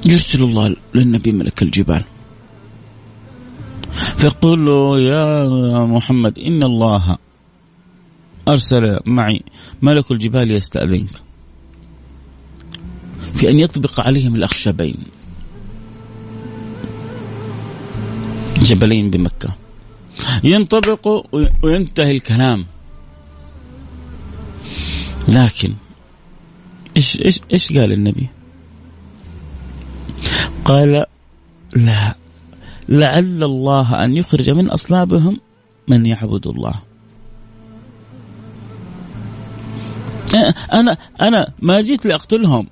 [0.07, 2.05] يرسل الله للنبي ملك الجبال.
[3.95, 5.45] فيقول له يا
[5.85, 7.19] محمد إن الله
[8.49, 9.43] أرسل معي
[9.83, 11.11] ملك الجبال يستأذنك
[13.35, 14.97] في أن يطبق عليهم الأخشبين.
[18.59, 19.55] جبلين بمكة.
[20.45, 21.27] ينطبق
[21.63, 22.65] وينتهي الكلام.
[25.29, 25.75] لكن
[26.97, 28.29] إيش إيش إيش قال النبي؟
[30.65, 31.05] قال
[31.77, 32.24] لا.
[32.89, 35.41] لعل الله أن يخرج من أصلابهم
[35.89, 36.75] من يعبد الله.
[40.73, 42.67] أنا أنا ما جيت لأقتلهم.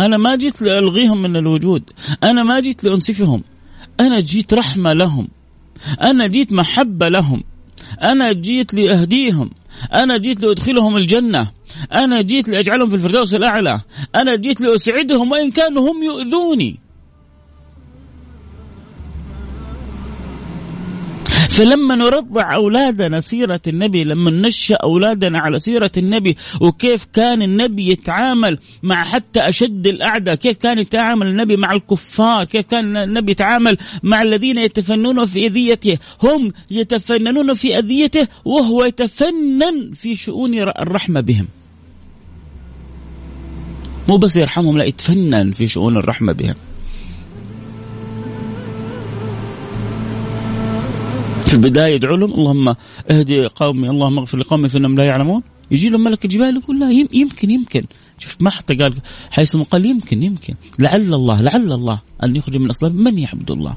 [0.00, 1.90] أنا ما جيت لألغيهم من الوجود.
[2.24, 3.42] أنا ما جيت لانسفهم
[4.00, 5.28] أنا جيت رحمة لهم.
[6.00, 7.42] أنا جيت محبة لهم.
[8.02, 9.50] أنا جيت لأهديهم.
[9.92, 11.50] أنا جيت لأدخلهم الجنة.
[11.92, 13.80] أنا جيت لأجعلهم في الفردوس الأعلى.
[14.14, 16.80] أنا جيت لأسعدهم وإن كانوا هم يؤذوني.
[21.50, 28.58] فلما نرضع أولادنا سيرة النبي لما ننشأ أولادنا على سيرة النبي وكيف كان النبي يتعامل
[28.82, 34.22] مع حتى أشد الأعداء، كيف كان يتعامل النبي مع الكفار، كيف كان النبي يتعامل مع
[34.22, 41.48] الذين يتفننون في أذيته، هم يتفننون في أذيته وهو يتفنن في شؤون الرحمة بهم.
[44.08, 46.54] مو بس يرحمهم لا يتفنن في شؤون الرحمة بهم.
[51.50, 52.76] في البداية يدعو لهم اللهم
[53.10, 57.50] اهدي قومي اللهم اغفر لقومي فإنهم لا يعلمون يجي لهم ملك الجبال يقول لا يمكن
[57.50, 57.84] يمكن
[58.18, 58.94] شوف ما حتى قال
[59.30, 63.76] حيث قال يمكن يمكن لعل الله لعل الله أن يخرج من أصلاب من يعبد الله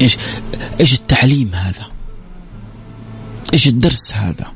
[0.00, 0.16] إيش
[0.80, 1.86] إيش التعليم هذا؟
[3.52, 4.52] إيش الدرس هذا؟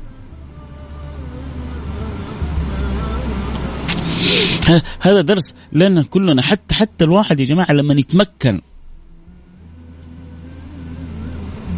[4.99, 8.61] هذا درس لنا كلنا حتى حتى الواحد يا جماعة لما يتمكن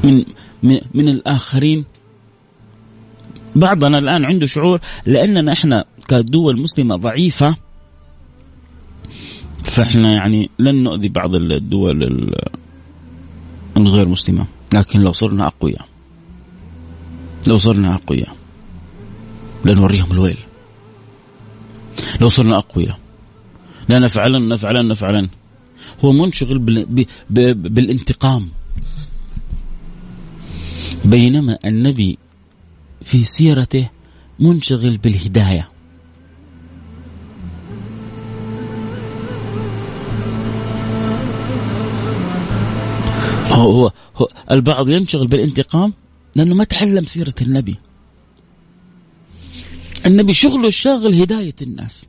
[0.03, 0.25] من
[0.63, 1.85] من, من الآخرين
[3.55, 7.55] بعضنا الآن عنده شعور لأننا إحنا كدول مسلمة ضعيفة
[9.63, 12.31] فإحنا يعني لن نؤذي بعض الدول
[13.77, 14.45] الغير مسلمة.
[14.73, 15.85] لكن لو صرنا أقوياء
[17.47, 18.35] لو صرنا أقوياء
[19.65, 20.37] لنوريهم الويل.
[22.21, 22.99] لو صرنا أقوياء.
[23.89, 25.29] لا نفعلن نفعلن نفعلن.
[26.05, 26.59] هو منشغل
[27.29, 28.51] بالانتقام.
[31.05, 32.17] بينما النبي
[33.05, 33.89] في سيرته
[34.39, 35.69] منشغل بالهداية.
[43.51, 45.93] هو, هو, هو البعض ينشغل بالانتقام
[46.35, 47.75] لأنه ما تعلم سيرة النبي.
[50.05, 52.05] النبي شغله الشاغل هداية الناس.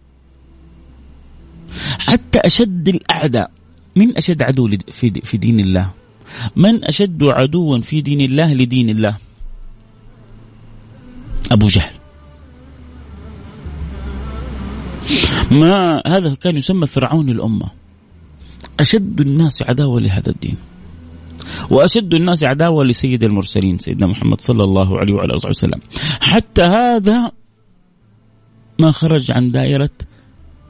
[1.99, 3.51] حتى أشد الأعداء
[3.97, 4.79] من أشد عدو
[5.23, 5.91] في دين الله؟
[6.57, 9.17] من أشد عدوا في دين الله لدين الله؟
[11.53, 11.95] أبو جهل.
[15.51, 17.67] ما هذا كان يسمى فرعون الأمة.
[18.81, 20.57] أشد الناس عداوة لهذا الدين.
[21.71, 25.81] وأشد الناس عداوة لسيد المرسلين سيدنا محمد صلى الله عليه وعلى آله وسلم.
[26.21, 27.33] حتى هذا
[28.79, 29.91] ما خرج عن دائرة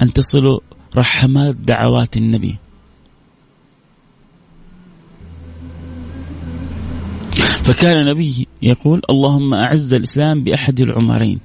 [0.02, 0.60] أن تصلوا
[0.96, 2.56] رحمات دعوات النبي.
[7.64, 11.40] فكان النبي يقول اللهم أعز الإسلام بأحد العمرين.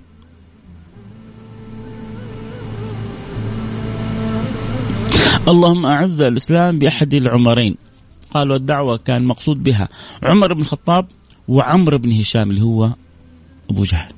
[5.47, 7.77] اللهم أعز الإسلام بأحد العمرين.
[8.33, 9.89] قالوا الدعوة كان مقصود بها
[10.23, 11.07] عمر بن الخطاب
[11.47, 12.93] وعمر بن هشام اللي هو
[13.69, 14.11] أبو جهل.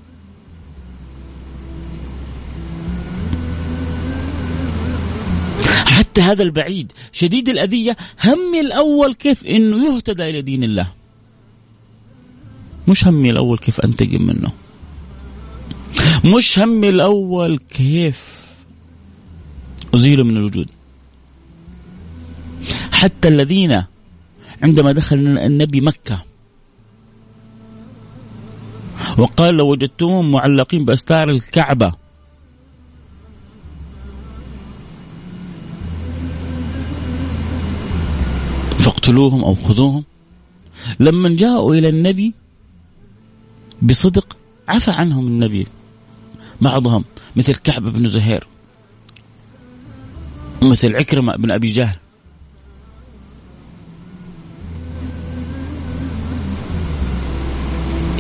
[6.00, 6.92] حتى هذا البعيد.
[7.12, 10.92] شديد الأذية همي الأول كيف أنه يهتدى إلى دين الله.
[12.88, 14.52] مش همي الأول كيف أنتقم منه.
[16.26, 18.40] مش همي الأول كيف
[19.96, 20.70] أزيله من الوجود.
[22.92, 23.84] حتى الذين
[24.64, 26.24] عندما دخل النبي مكة
[29.18, 31.94] وقال لو وجدتموهم معلقين بأستار الكعبة
[39.10, 40.04] فاقتلوهم أو خذوهم.
[41.00, 42.34] لما جاءوا إلى النبي
[43.82, 44.38] بصدق
[44.68, 45.68] عفى عنهم النبي
[46.62, 47.06] بعضهم
[47.36, 48.48] مثل كعب بن زهير
[50.62, 51.98] مثل عكرمة بن أبي جهل.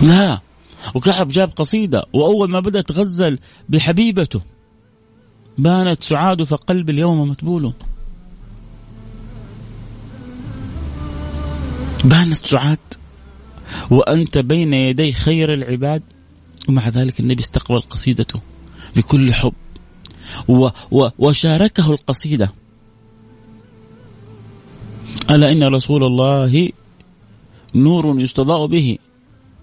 [0.03, 0.39] لا
[0.95, 4.41] وكعب جاب قصيدة وأول ما بدأت غزل بحبيبته
[5.57, 7.73] بانت سعاد فقلب اليوم متبول.
[12.03, 12.77] بانت سعاد
[13.89, 16.03] وأنت بين يدي خير العباد.
[16.69, 18.41] ومع ذلك النبي استقبل قصيدته
[18.95, 19.53] بكل حب.
[20.47, 22.53] و و وشاركه القصيدة.
[25.29, 26.69] ألا إن رسول الله
[27.75, 28.97] نور يستضاء به.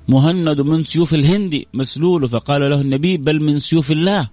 [0.08, 2.28] مهند من سيوف الهند مسلول.
[2.28, 4.28] فقال له النبي بل من سيوف الله.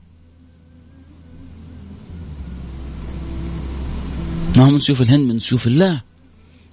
[4.55, 6.12] ما هو من سيوف الهند؟ من سيوف الله.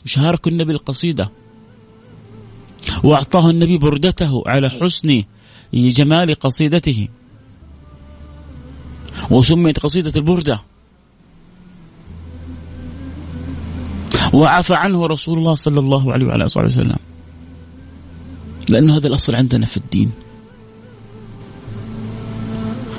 [0.04, 1.30] شارك النبي القصيدة.
[3.04, 5.24] وأعطاه النبي بردته على حسن
[5.74, 7.08] جمال قصيدته.
[9.30, 10.60] وسميت قصيدة البردة.
[14.32, 16.96] وعفى عنه رسول الله صلى الله عليه وعلى آله وسلم.
[18.70, 20.10] لأنه هذا الأصل عندنا في الدين.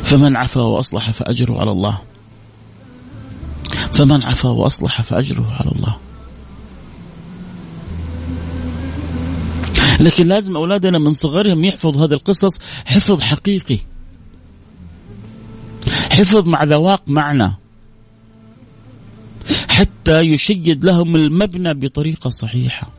[0.04, 2.02] فمن عفا وأصلح فأجره على الله.
[3.92, 5.98] فمن عفا وأصلح فأجره على الله.
[10.06, 12.60] لكن لازم أولادنا من صغرهم يحفظوا هذه القصص.
[12.86, 13.80] حفظ حقيقي.
[16.12, 17.56] حفظ مع ذواق معنى.
[19.70, 22.92] حتى يشيد لهم المبنى بطريقة صحيحة.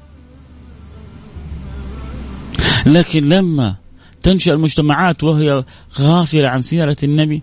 [2.87, 3.77] لكن لما
[4.23, 5.65] تنشأ المجتمعات وهي
[5.99, 7.43] غافلة عن سيرة النبي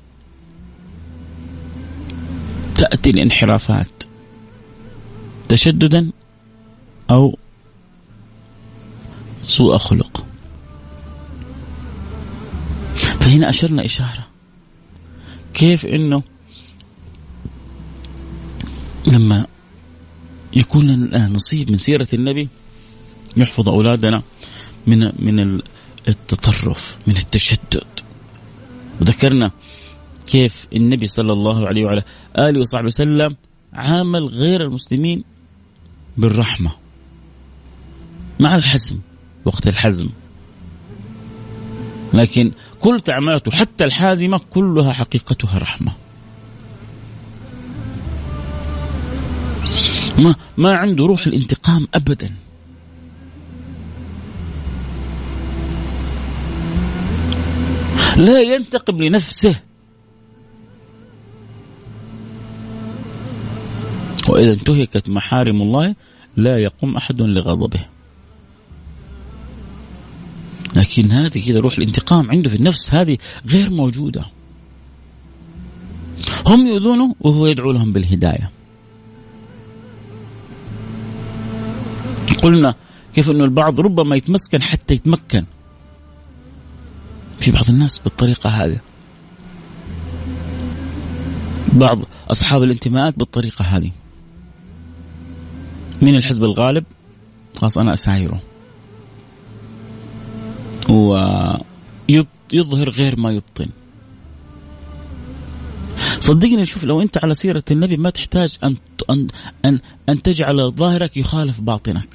[2.75, 4.03] تأتي الانحرافات.
[5.49, 6.11] تشددا
[7.09, 7.38] أو
[9.49, 10.25] سوء خلق.
[12.95, 14.27] فهنا أشرنا إشارة.
[15.53, 16.23] كيف أنه
[19.07, 19.47] لما
[20.53, 22.47] يكون لنا نصيب من سيرة النبي
[23.37, 24.23] يحفظ أولادنا
[24.87, 25.61] من من
[26.07, 27.83] التطرف من التشدد.
[29.01, 29.51] وذكرنا
[30.27, 32.03] كيف النبي صلى الله عليه وعلى
[32.37, 33.35] آله وصحبه وسلم
[33.73, 35.23] عامل غير المسلمين
[36.17, 36.71] بالرحمة.
[38.39, 38.99] مع الحزم.
[39.45, 40.09] وقت الحزم.
[42.13, 45.91] لكن كل تعاملاته حتى الحازمة كلها حقيقتها رحمة.
[50.17, 52.31] ما ما عنده روح الانتقام أبدا.
[58.17, 59.55] لا ينتقم لنفسه.
[64.29, 65.95] وإذا انتهكت محارم الله
[66.37, 67.85] لا يقوم أحد لغضبه.
[70.75, 73.17] لكن هذه كذا روح الانتقام عنده في النفس هذه
[73.47, 74.25] غير موجودة.
[76.47, 78.51] هم يؤذونه وهو يدعو لهم بالهداية.
[82.43, 82.75] قلنا
[83.13, 85.45] كيف أنه البعض ربما يتمسكن حتى يتمكن
[87.39, 88.79] في بعض الناس بالطريقة هذه.
[91.73, 91.99] بعض
[92.31, 93.91] أصحاب الانتماءات بالطريقة هذه.
[96.01, 96.83] من الحزب الغالب؟
[97.55, 98.41] خلاص أنا أسايره.
[100.89, 103.69] ويظهر غير ما يبطن.
[106.19, 108.75] صدقني شوف لو أنت على سيرة النبي ما تحتاج أن
[109.09, 109.27] ان
[109.65, 109.79] ان,
[110.09, 112.09] أن تجعل ظاهرك يخالف باطنك.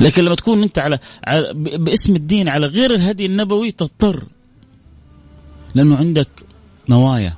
[0.00, 4.24] لكن لما تكون أنت على, على باسم الدين على غير الهدي النبوي تضطر.
[5.74, 6.28] لأنه عندك
[6.88, 7.34] نوايا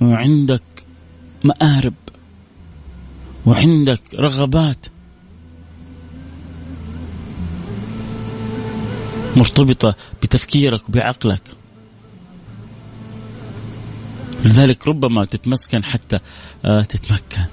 [0.00, 0.62] وعندك
[1.44, 1.94] مآرب.
[3.46, 4.86] وعندك رغبات.
[9.36, 11.42] مرتبطة بتفكيرك وبعقلك
[14.44, 16.18] لذلك ربما تتمسكن حتى
[16.64, 17.44] آه، تتمكن.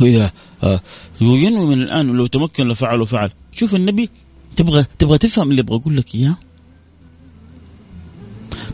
[0.00, 0.80] وإذا آه،
[1.20, 3.30] ينوي من الآن ولو تمكن لفعل وفعل.
[3.52, 4.10] شوف النبي
[4.56, 6.36] تبغى تبغى تفهم اللي أبغى أقول لك إياه.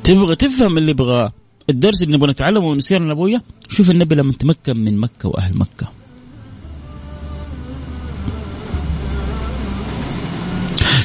[0.04, 1.32] تبغى تفهم اللي يبغى
[1.70, 5.92] الدرس اللي نبغى نتعلمه من السيره النبويه شوف النبي لما تمكن من مكة وأهل مكة.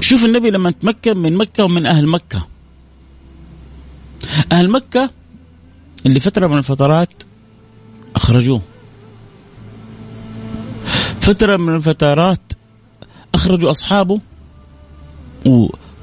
[0.01, 2.47] شوف النبي لما تمكن من مكة ومن أهل مكة.
[4.51, 5.09] أهل مكة
[6.05, 7.23] اللي فترة من الفترات
[8.15, 8.61] أخرجوه.
[11.21, 12.41] فترة من الفترات
[13.35, 14.21] أخرجوا أصحابه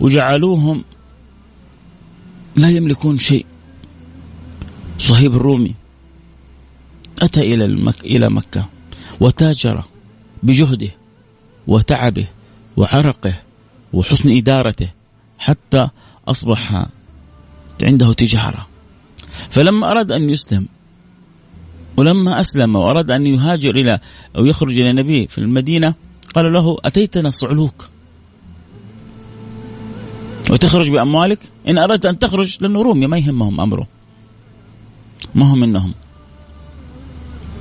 [0.01, 0.84] وجعلوهم
[2.57, 3.46] لا يملكون شيء.
[4.99, 5.74] صهيب الرومي
[7.22, 8.01] أتى إلى المك...
[8.01, 8.68] إلى مكة
[9.20, 9.84] وتاجر
[10.42, 10.90] بجهده
[11.66, 12.28] وتعبه
[12.76, 13.34] وعرقه
[13.93, 14.89] وحسن إدارته
[15.39, 15.89] حتى
[16.28, 16.86] أصبح
[17.82, 18.66] عنده تجارة.
[19.51, 20.68] فلما أراد أن يسلم
[21.97, 24.01] ولما أسلم وأراد أن يهاجر إلى
[24.36, 25.95] أو يخرج إلى النبي في المدينة
[26.34, 27.89] قال له أتيتنا صعلوك.
[30.51, 33.86] وتخرج بأموالك؟ إن أردت أن تخرج لأنه رومي ما يهمهم أمره.
[35.34, 35.95] ما هو منهم؟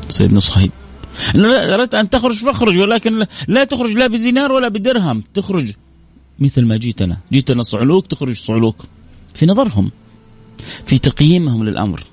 [0.09, 0.71] سيدنا صهيب.
[1.35, 5.71] إن أردت أن تخرج فاخرج ولكن لا تخرج لا بدينار ولا بدرهم تخرج
[6.39, 7.17] مثل ما جيتنا.
[7.31, 8.85] جيتنا صعلوك تخرج صعلوك.
[9.33, 9.91] في نظرهم.
[10.85, 12.03] في تقييمهم للأمر.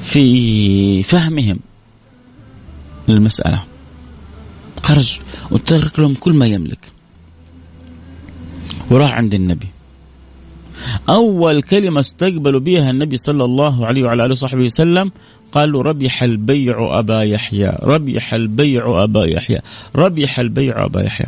[0.00, 1.58] في فهمهم
[3.08, 3.64] للمسألة.
[4.82, 6.92] خرج وترك لهم كل ما يملك.
[8.90, 9.68] وراح عند النبي.
[11.08, 15.12] أول كلمة استقبلوا بها النبي صلى الله عليه وعلى آله وصحبه وسلم
[15.52, 19.58] قالوا ربح البيع أبا يحيى ربح البيع أبا يحيى
[19.96, 21.26] ربح البيع أبا يحيى.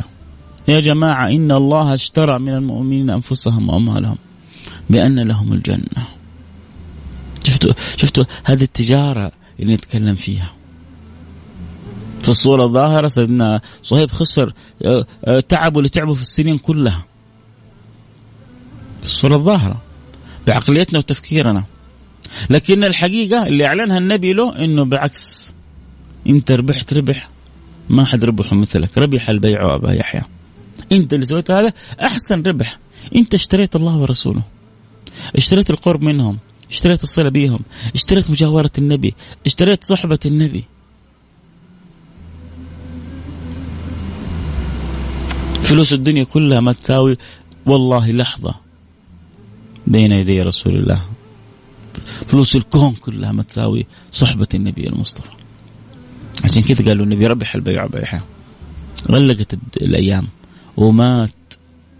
[0.67, 4.17] يا جماعة إن الله اشترى من المؤمنين أنفسهم وأموالهم
[4.89, 6.07] بأن لهم الجنة.
[7.43, 10.51] شفتوا؟ شفتوا؟ هذه التجارة اللي نتكلم فيها.
[12.21, 14.53] في الصورة الظاهرة سيدنا صهيب خسر
[14.85, 17.05] آه، آه، تعبوا اللي تعبوا في السنين كلها.
[19.03, 19.81] الصورة الظاهرة
[20.47, 21.63] بعقليتنا وتفكيرنا.
[22.49, 25.53] لكن الحقيقة اللي أعلنها النبي له أنه بالعكس
[26.27, 27.29] أنت ربحت ربح
[27.89, 28.97] ما حد ربح مثلك.
[28.97, 30.36] ربح البيع أبا يحيى.
[30.91, 32.79] أنت اللي سويت هذا أحسن ربح.
[33.15, 34.43] أنت اشتريت الله ورسوله.
[35.35, 36.37] اشتريت القرب منهم
[36.69, 37.59] اشتريت الصلة بيهم
[37.95, 39.13] اشتريت مجاورة النبي
[39.45, 40.63] اشتريت صحبة النبي.
[45.63, 47.17] فلوس الدنيا كلها ما تساوي
[47.65, 48.55] والله لحظة
[49.87, 51.01] بين يدي رسول الله.
[52.27, 55.29] فلوس الكون كلها ما تساوي صحبة النبي المصطفى.
[56.43, 58.23] عشان كذا قالوا النبي ربح البيع بيعها
[59.11, 60.27] غلقت الأيام.
[60.77, 61.53] ومات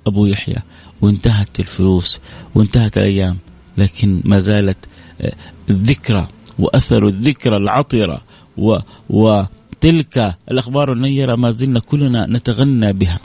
[0.08, 0.58] أبو يحيى.
[1.02, 2.20] وانتهت الفلوس
[2.56, 3.38] وانتهت الأيام
[3.78, 4.78] لكن ما زالت
[5.22, 5.34] آه،
[5.70, 6.28] الذكرى
[6.60, 8.22] وأثر الذكرى العطرة.
[8.58, 8.78] و
[9.10, 13.20] وتلك الأخبار النيرة ما زلنا كلنا نتغنى بها.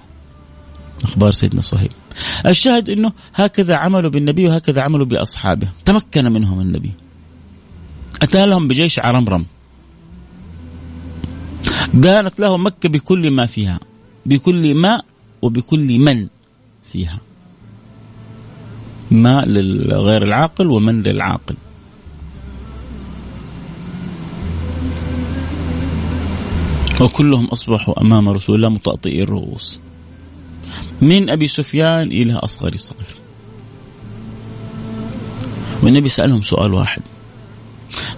[1.05, 1.91] أخبار سيدنا صهيب.
[2.47, 5.69] الشاهد أنه هكذا عملوا بالنبي وهكذا عملوا بأصحابه.
[5.85, 6.93] تمكن منهم النبي.
[8.23, 9.47] أتى لهم بجيش عرمرم.
[11.95, 13.81] دانت لهم مكة بكل ما فيها
[14.27, 15.03] بكل ما
[15.43, 16.29] وبكل من
[16.93, 17.19] فيها.
[19.11, 21.57] ماء للغير العاقل ومن للعاقل.
[27.01, 29.81] وكلهم أصبحوا أمام رسول الله مطأطئي الرؤوس.
[31.01, 33.17] من أبي سفيان إلى أصغر صغير.
[35.83, 37.03] والنبي سألهم سؤال واحد.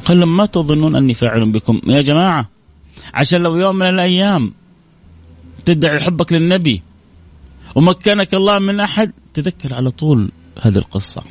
[0.04, 2.50] قال لهم ما تظنون أني فاعل بكم؟ يا جماعة
[3.14, 4.52] عشان لو يوم من الأيام
[5.64, 6.82] تدعي حبك للنبي
[7.74, 9.12] ومكنك الله من أحد.
[9.34, 10.30] تذكر على طول
[10.62, 11.22] هذه القصة.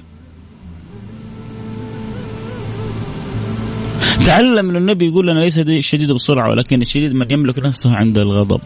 [4.26, 8.62] تعلم من النبي يقول لنا ليس الشديد بسرعة ولكن الشديد من يملك نفسه عند الغضب.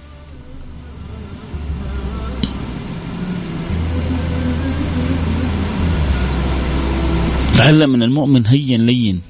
[7.58, 9.22] تعلم من المؤمن هين لين.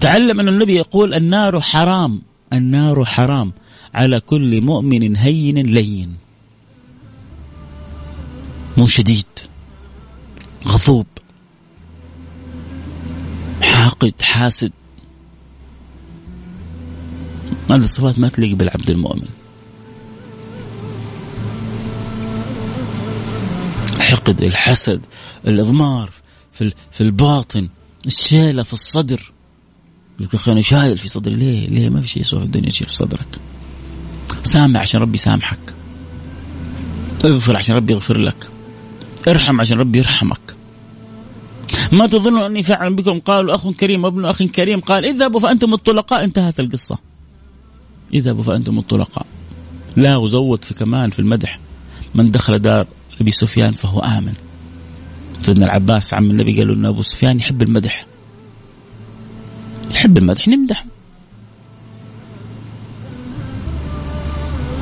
[0.00, 3.52] تعلم أن النبي يقول النار حرام النار حرام.
[3.94, 6.23] على كل مؤمن هين لين.
[8.76, 9.26] مو شديد
[10.66, 11.06] غضوب
[13.62, 14.72] حاقد حاسد
[17.70, 19.28] هذه الصفات ما تليق بالعبد المؤمن
[23.96, 25.00] الحقد الحسد
[25.46, 26.10] الإضمار
[26.52, 27.68] في في الباطن
[28.06, 29.32] الشيلة في الصدر
[30.20, 32.86] يقول أخي أنا شايل في صدري ليه؟ ليه ما في شيء يسوى في الدنيا تشيل
[32.88, 33.26] في صدرك.
[34.42, 35.74] سامع عشان ربي يسامحك.
[37.24, 38.50] اغفر عشان ربي يغفر لك.
[39.28, 40.56] ارحم عشان ربي يرحمك.
[41.92, 46.24] ما تظنوا أني فاعل بكم قالوا أخ كريم وابن أخ كريم قال اذهبوا فأنتم الطلقاء
[46.24, 46.98] انتهت القصة.
[48.14, 49.26] اذهبوا فأنتم الطلقاء.
[49.96, 51.58] لا وزود في كمان في المدح
[52.14, 52.86] من دخل دار
[53.20, 54.34] أبي سفيان فهو آمن.
[55.44, 58.06] سيدنا العباس عم النبي قالوا إن أبو سفيان يحب المدح
[59.94, 60.84] يحب المدح نمدح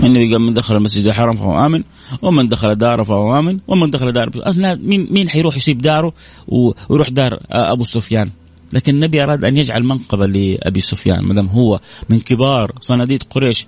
[0.03, 1.82] النبي قال من دخل المسجد الحرام فهو آمن
[2.23, 4.33] ومن دخل داره فهو امن ومن دخل داره
[4.77, 6.13] مين مين حيروح يسيب داره
[6.49, 8.31] ويروح دار أبو سفيان؟
[8.73, 13.67] لكن النبي أراد أن يجعل منقبه لأبي سفيان ما دام هو من كبار صناديد قريش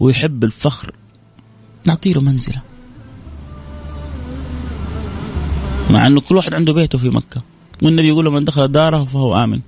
[0.00, 0.94] ويحب الفخر.
[1.86, 2.62] نعطي له منزلة.
[5.90, 7.42] مع إنه كل واحد عنده بيته في مكة.
[7.82, 9.60] والنبي يقول له من دخل داره فهو آمن.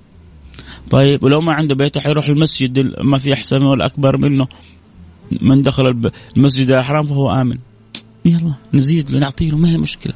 [0.89, 4.47] طيب ولو ما عنده بيته حيروح المسجد ما في أحسن ولا أكبر منه.
[5.41, 7.57] من دخل المسجد الحرام فهو آمن.
[8.27, 10.13] يلا نزيد له نعطيه له ما هي مشكلة.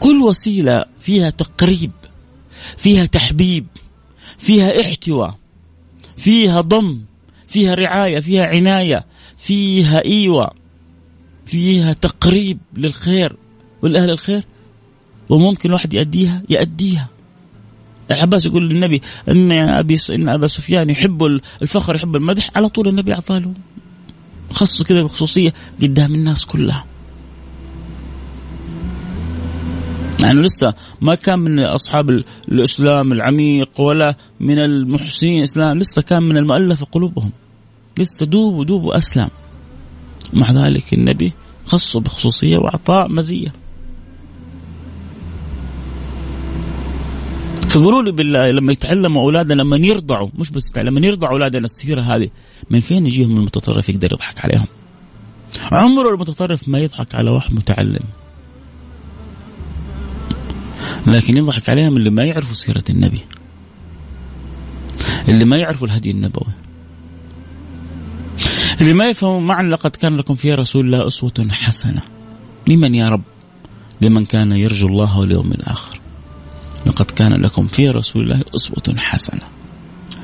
[0.00, 1.90] كل وسيلة فيها تقريب
[2.76, 3.66] فيها تحبيب
[4.38, 5.34] فيها احتواء
[6.16, 7.00] فيها ضم
[7.48, 9.06] فيها رعاية فيها عناية
[9.36, 10.50] فيها أيوه
[11.46, 13.36] فيها تقريب للخير.
[13.82, 14.42] والأهل الخير؟
[15.28, 17.08] وممكن الواحد يأديها؟ يأديها.
[18.10, 23.14] العباس يقول للنبي إن أبي إن أبا سفيان يحب الفخر يحب المدح على طول النبي
[23.14, 23.54] أعطاه له.
[24.50, 25.52] خصه كذا بخصوصية
[25.82, 26.84] قدام الناس كلها.
[30.22, 32.10] يعني لسه ما كان من أصحاب
[32.48, 37.32] الإسلام العميق ولا من المحسنين الإسلام لسه كان من المؤلفه قلوبهم.
[37.98, 39.28] لسه دوب ودوب وأسلم.
[40.32, 41.32] مع ذلك النبي
[41.66, 43.52] خصه بخصوصية واعطاه مزية.
[47.70, 52.28] فقولوا لي بالله لما يتعلموا أولادنا لما يرضعوا مش بس لما يرضعوا أولادنا السيرة هذه.
[52.70, 54.66] من فين يجيهم المتطرف يقدر يضحك عليهم؟
[55.72, 58.04] عمره المتطرف ما يضحك على واحد متعلم.
[61.06, 63.20] لكن يضحك عليهم اللي ما يعرفوا سيرة النبي.
[65.28, 66.52] اللي ما يعرفوا الهدي النبوي.
[68.80, 72.02] اللي ما يفهموا معنى لقد كان لكم في رسول الله أسوة حسنة.
[72.68, 73.22] لمن يا رب؟
[74.00, 76.00] لمن كان يرجو الله واليوم الآخر.
[76.86, 79.42] لقد كان لكم في رسول الله أسوة حسنة.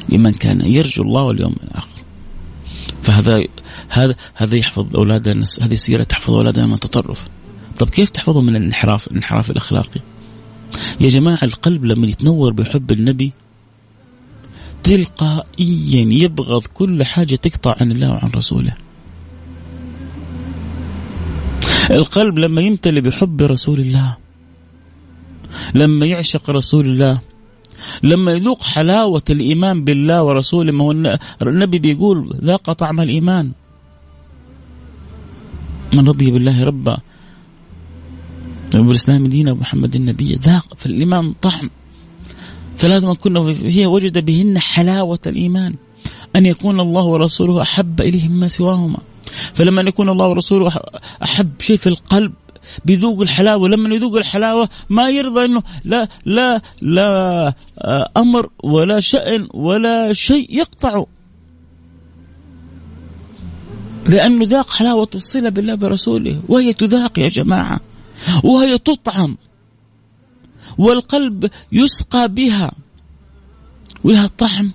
[0.09, 1.99] لمن كان يرجو الله واليوم الآخر.
[3.03, 3.45] فهذا
[3.89, 7.29] هذا هذا يحفظ أولادنا هذه سيرة تحفظ أولادنا من التطرف.
[7.79, 10.01] طب كيف تحفظهم من الانحراف الانحراف الأخلاقي؟
[11.01, 13.33] يا جماعة القلب لما يتنور بحب النبي
[14.83, 18.75] تلقائيا يبغض كل حاجة تقطع عن الله وعن رسوله.
[21.91, 24.16] القلب لما يمتلئ بحب رسول الله
[25.75, 27.21] لما يعشق رسول الله
[28.03, 33.53] لما يذوق حلاوة الإيمان بالله ورسوله ما هو النبي بيقول ذاق طعم الإيمان.
[35.93, 36.99] من رضي بالله ربا
[38.77, 40.35] وبالإسلام دينا ومحمد النبي.
[40.35, 41.71] ذاق في الإيمان طعم
[42.79, 45.75] ثلاث من كنا هي وجد بهن حلاوة الإيمان.
[46.37, 48.99] أن يكون الله ورسوله أحب إليه مما سواهما.
[49.55, 50.73] فلما يكون الله ورسوله
[51.23, 52.33] أحب شيء في القلب
[52.85, 59.49] بيذوق الحلاوة لما يذوق الحلاوة ما يرضى إنه لا لا لا آه، أمر ولا شأن
[59.55, 61.07] ولا شيء يقطعه
[64.09, 67.81] لأنه ذاق حلاوة الصلة بالله برسوله وهي تذاق يا جماعة.
[68.45, 69.37] وهي تطعم.
[70.79, 72.73] والقلب يسقى بها.
[74.05, 74.73] ولها طعم.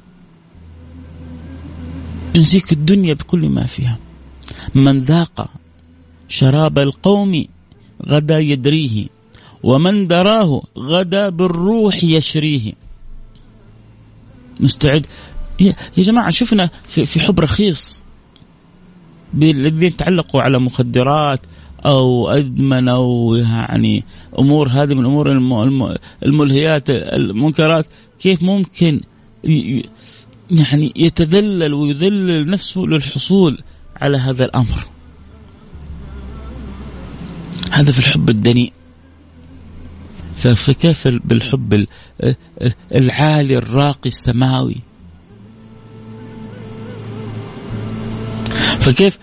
[2.36, 3.98] ينسيك الدنيا بكل ما فيها.
[4.76, 5.50] من ذاق
[6.28, 7.46] شراب القوم
[8.08, 9.08] غدا يدريه
[9.64, 12.74] ومن دراه غدا بالروح يشريه.
[14.60, 15.08] مستعد؟
[15.60, 18.04] يا جماعة شفنا في حب رخيص.
[19.42, 21.40] الذين تعلقوا على مخدرات
[21.86, 24.04] أو أدمن أو يعني
[24.40, 25.32] أمور هذه من أمور
[26.24, 27.86] الملهيات المنكرات.
[28.20, 29.02] كيف ممكن
[30.52, 33.58] يعني يتذلل ويذلل نفسه للحصول
[33.96, 34.84] على هذا الأمر؟
[37.72, 38.74] هذا في الحب الدنيء.
[40.38, 41.86] فكيف بالحب
[42.96, 44.76] العالي الراقي السماوي؟
[48.84, 49.20] فكيف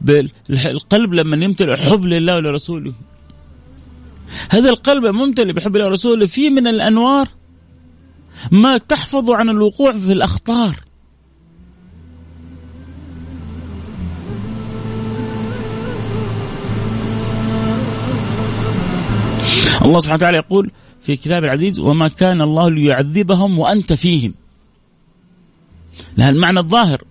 [0.00, 2.92] بالقلب لما يمتلئ حب لله ولرسوله.
[4.50, 7.28] هذا القلب الممتلئ بحب الله ورسوله فيه من الأنوار
[8.50, 10.76] ما تحفظ عن الوقوع في الأخطار.
[19.86, 24.34] الله سبحانه وتعالى يقول في كتاب العزيز وما كان الله ليعذبهم وأنت فيهم.
[26.18, 27.02] لها المعنى الظاهر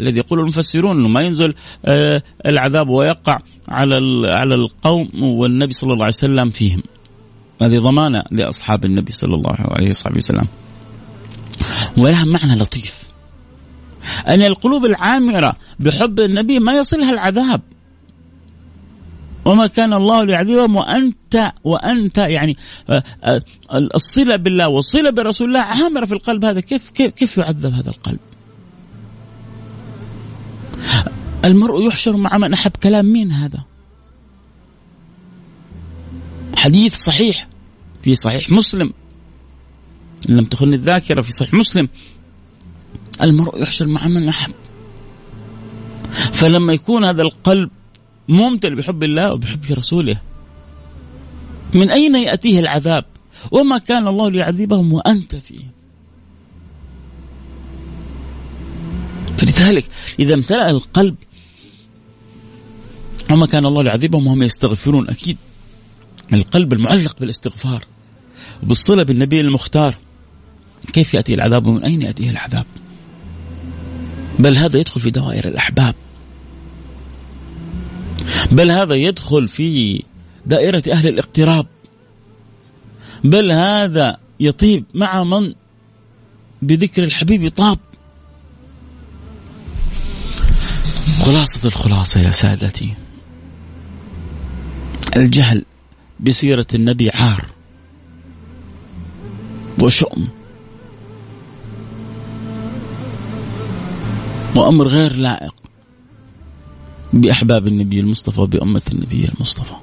[0.00, 3.38] الذي يقول المفسرون إنه ما ينزل آه العذاب ويقع
[3.68, 3.96] على
[4.30, 6.82] على القوم والنبي صلى الله عليه وسلم فيهم.
[7.62, 10.46] هذه ضمانة لأصحاب النبي صلى الله عليه وصحبه وسلم.
[11.96, 13.02] ولها معنى لطيف.
[14.28, 17.60] أن القلوب العامرة بحب النبي ما يصلها العذاب.
[19.44, 22.56] وما كان الله ليعذبهم وأنت وأنت يعني
[22.90, 23.42] آه، آه،
[23.94, 28.18] الصلة بالله والصلة برسول الله عامره في القلب هذا كيف كيف كيف يعذب هذا القلب؟
[31.44, 33.64] المرء يحشر مع من أحب كلام مين هذا؟
[36.56, 37.48] حديث صحيح
[38.02, 38.92] في صحيح مسلم.
[40.30, 41.88] إن لم تخن الذاكرة في صحيح مسلم.
[43.22, 44.54] المرء يحشر مع من أحب.
[46.32, 47.70] فلما يكون هذا القلب
[48.28, 50.20] ممتلئ بحب الله وبحب رسوله
[51.74, 53.04] من أين يأتيه العذاب؟
[53.50, 55.81] وما كان الله ليعذبهم وأنت فيه؟
[59.62, 59.84] فلذلك
[60.18, 61.14] إذا امتلأ القلب
[63.30, 65.36] وما كان الله ليعذبهم وهم يستغفرون أكيد
[66.32, 67.84] القلب المعلق بالاستغفار
[68.62, 69.96] وبالصلة بالنبي المختار
[70.92, 72.66] كيف يأتي العذاب ومن أين يأتيه العذاب؟
[74.38, 75.94] بل هذا يدخل في دوائر الأحباب.
[78.52, 80.02] بل هذا يدخل في
[80.46, 81.66] دائرة أهل الاقتراب.
[83.24, 85.54] بل هذا يطيب مع من
[86.62, 87.78] بذكر الحبيب طاب.
[91.22, 92.94] خلاصة الخلاصة يا سادتي.
[95.16, 95.64] الجهل
[96.20, 97.44] بسيرة النبي عار
[99.82, 100.28] وشؤم
[104.56, 105.54] وأمر غير لائق
[107.12, 109.74] بأحباب النبي المصطفى بأمة النبي المصطفى.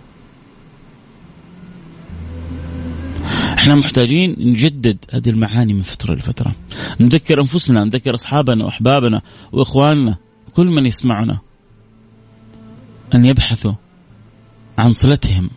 [3.58, 6.56] إحنا محتاجين نجدد هذه المعاني من فترة لفترة.
[7.00, 9.22] نذكر أنفسنا نذكر أصحابنا وأحبابنا
[9.52, 10.29] وإخواننا.
[10.50, 11.40] كل من يسمعنا
[13.16, 13.74] أن يبحثوا
[14.78, 15.50] عن صلتهم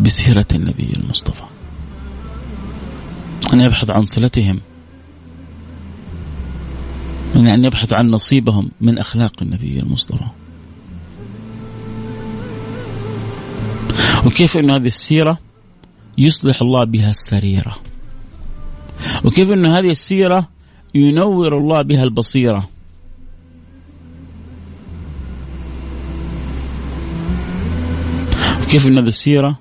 [0.00, 1.42] بسيرة النبي المصطفى.
[3.54, 4.60] أن يبحث عن صلتهم
[7.36, 10.24] من أن يبحث عن نصيبهم من أخلاق النبي المصطفى.
[14.26, 15.38] وكيف أن هذه السيرة
[16.18, 17.76] يصلح الله بها السريرة؟
[19.24, 20.48] وكيف أن هذه السيرة
[20.94, 22.68] ينور الله بها البصيرة؟
[28.68, 29.58] وكيف أن هذه السيرة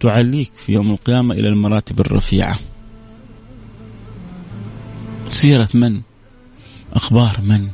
[0.00, 2.58] تعليك في يوم القيامة إلى المراتب الرفيعة؟
[5.30, 6.00] سيرة من؟
[6.92, 7.70] أخبار من؟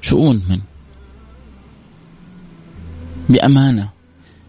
[0.00, 0.60] شؤون من؟
[3.28, 3.90] بأمانة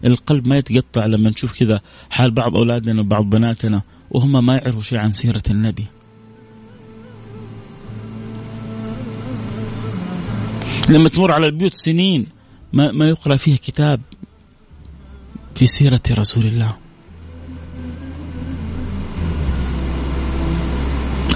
[0.04, 1.80] القلب ما يتقطع لما نشوف كذا
[2.10, 5.86] حال بعض أولادنا وبعض بناتنا وهم ما يعرفوا شيء عن سيرة النبي.
[10.88, 12.26] لما تمر على البيوت سنين
[12.72, 14.00] ما, ما يقرأ فيها كتاب.
[15.54, 16.76] في سيرة رسول الله.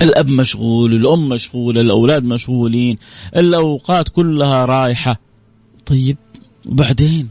[0.03, 2.97] الأب مشغول الأم مشغوله الأولاد مشغولين
[3.37, 5.21] الأوقات كلها رايحة.
[5.87, 6.17] طيب
[6.67, 7.29] وبعدين؟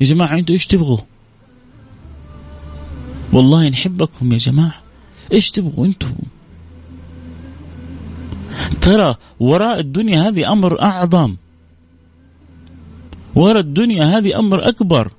[0.00, 0.98] يا جماعة أنتوا إيش تبغوا؟
[3.32, 4.82] والله نحبكم يا جماعة.
[5.32, 6.08] إيش تبغوا أنتوا؟
[8.80, 11.36] ترى وراء الدنيا هذه أمر أعظم.
[13.34, 15.12] وراء الدنيا هذه أمر أكبر.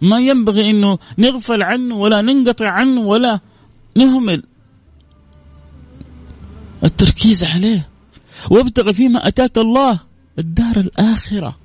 [0.00, 3.40] ما ينبغي إنه نغفل عنه ولا ننقطع عنه ولا
[3.96, 4.42] نهمل.
[6.84, 7.88] التركيز عليه.
[8.50, 10.00] وابتغ فيما أتاك الله
[10.38, 11.56] الدار الآخرة.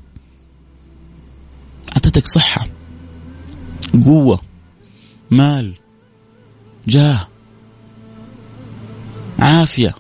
[1.92, 2.68] اعطتك صحة
[4.06, 4.42] قوة
[5.32, 5.74] مال
[6.88, 7.28] جاه
[9.40, 9.96] عافية.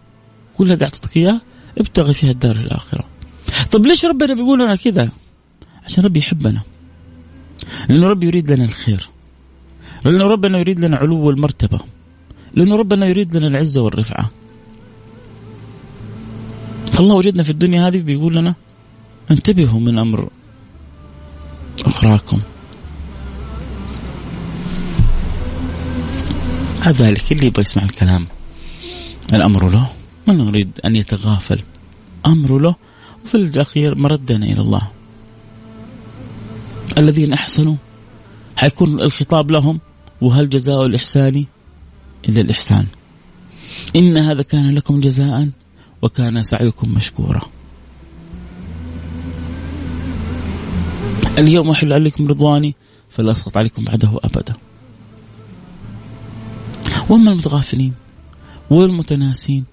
[0.53, 1.41] كل هذا اعطتك اياه
[1.77, 3.05] ابتغي فيها الدار الآخرة.
[3.71, 5.09] طب ليش ربنا بيقول لنا كذا؟
[5.86, 6.61] عشان ربي يحبنا.
[7.89, 9.09] لأنه ربي يريد لنا الخير.
[10.05, 11.80] لأنه ربنا يريد لنا علو المرتبه
[12.53, 14.30] لأنه ربنا يريد لنا العزة والرفعة.
[16.91, 18.55] فالله وجدنا في الدنيا هذه بيقول لنا
[19.32, 20.30] انتبهوا من أمر
[21.86, 22.39] أخراكم.
[26.80, 28.26] مع ذلك اللي يبغى يسمع الكلام.
[29.34, 29.88] الأمر له
[30.28, 31.59] من يريد أن يتغافل؟
[32.26, 32.76] أمر له.
[33.26, 34.88] وفي الأخير مردنا إلى الله.
[36.97, 37.75] الذين أحسنوا.
[38.55, 39.79] حيكون الخطاب لهم
[40.21, 41.45] وهل جزاء الإحسان؟
[42.29, 42.87] إلا الإحسان.
[43.95, 45.49] إن هذا كان لكم جزاء
[46.01, 47.41] وكان سعيكم مشكورا.
[51.39, 52.75] اليوم أحل عليكم رضواني
[53.09, 54.53] فلا أسقط عليكم بعده أبدا.
[57.09, 57.93] وأما المتغافلين
[58.69, 59.65] والمتناسين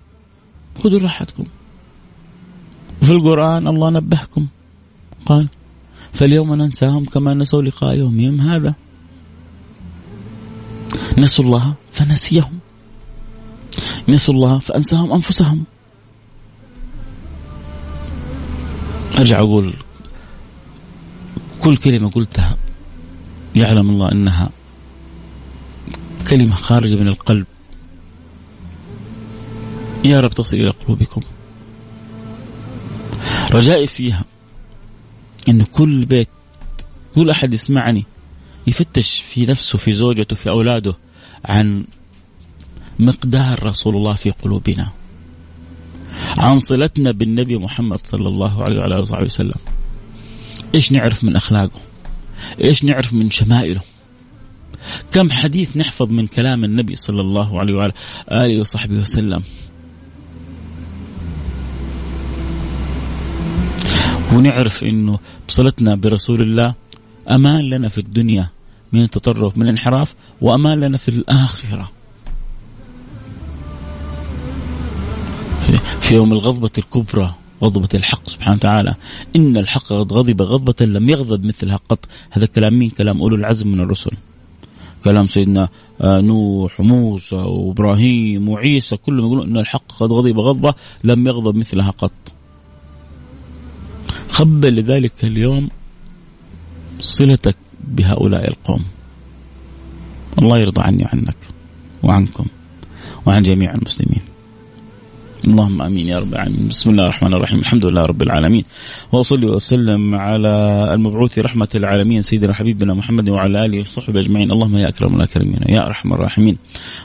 [0.83, 1.45] خذوا راحتكم.
[3.03, 4.47] وفي القرآن الله نبهكم.
[5.27, 5.49] قال
[6.13, 8.75] فاليوم ننساهم كما نسوا لقاء يومهم هذا.
[11.19, 12.59] نسوا الله فنسيهم.
[14.09, 15.65] نسوا الله فأنساهم أنفسهم.
[19.19, 19.75] أرجع أقول
[21.61, 22.57] كل كلمة قلتها
[23.57, 24.51] يعلم الله إنها
[26.31, 27.47] كلمة خارجة من القلب.
[30.05, 31.21] يا رب تصل إلى قلوبكم.
[33.51, 34.25] رجائي فيها
[35.49, 36.29] انه كل بيت
[37.15, 38.05] كل أحد يسمعني
[38.67, 40.95] يفتش في نفسه في زوجته في أولاده
[41.45, 41.85] عن
[42.99, 44.93] مقدار رسول الله في قلوبنا.
[46.39, 49.55] عن صلتنا بالنبي محمد صلى الله عليه وعلى آله وسلم.
[50.75, 51.81] إيش نعرف من أخلاقه؟
[52.65, 53.81] إيش نعرف من شمائله؟
[55.13, 57.93] كم حديث نحفظ من كلام النبي صلى الله عليه وعلى
[58.33, 59.43] آله وصحبه وسلم؟
[64.33, 65.19] ونعرف إنه
[65.49, 66.75] بصلتنا برسول الله
[67.31, 68.49] أمان لنا في الدنيا
[68.93, 71.91] من التطرف من الانحراف وأمان لنا في الآخرة.
[76.01, 78.95] في يوم الغضبة الكبرى غضبة الحق سبحانه وتعالى.
[79.37, 82.09] إن الحق قد غضب غضبة لم يغضب مثلها قط.
[82.31, 84.11] هذا كلام مين؟ كلام أولو العزم من الرسل.
[85.05, 85.69] كلام سيدنا
[86.01, 90.75] آه، نوح وموسى وإبراهيم وعيسى كلهم يقولون إن الحق قد غضب غضبة
[91.05, 92.13] لم يغضب مثلها قط.
[94.39, 95.69] خبل لذلك اليوم
[97.01, 98.85] صلتك بهؤلاء القوم.
[100.39, 101.37] الله يرضى عني وعنك
[102.03, 102.47] وعنكم
[103.27, 104.28] وعن جميع المسلمين.
[105.49, 106.69] اللهم آمين يا رب العالمين.
[106.69, 107.59] بسم الله الرحمن الرحيم.
[107.59, 108.65] الحمد لله رب العالمين.
[109.13, 110.55] وأصلي وأسلم على
[110.95, 114.53] المبعوث رحمة العالمين سيدنا حبيبنا محمد وعلى آله وصحبه أجمعين.
[114.53, 116.57] اللهم يا أكرم الأكرمين يا أرحم الراحمين.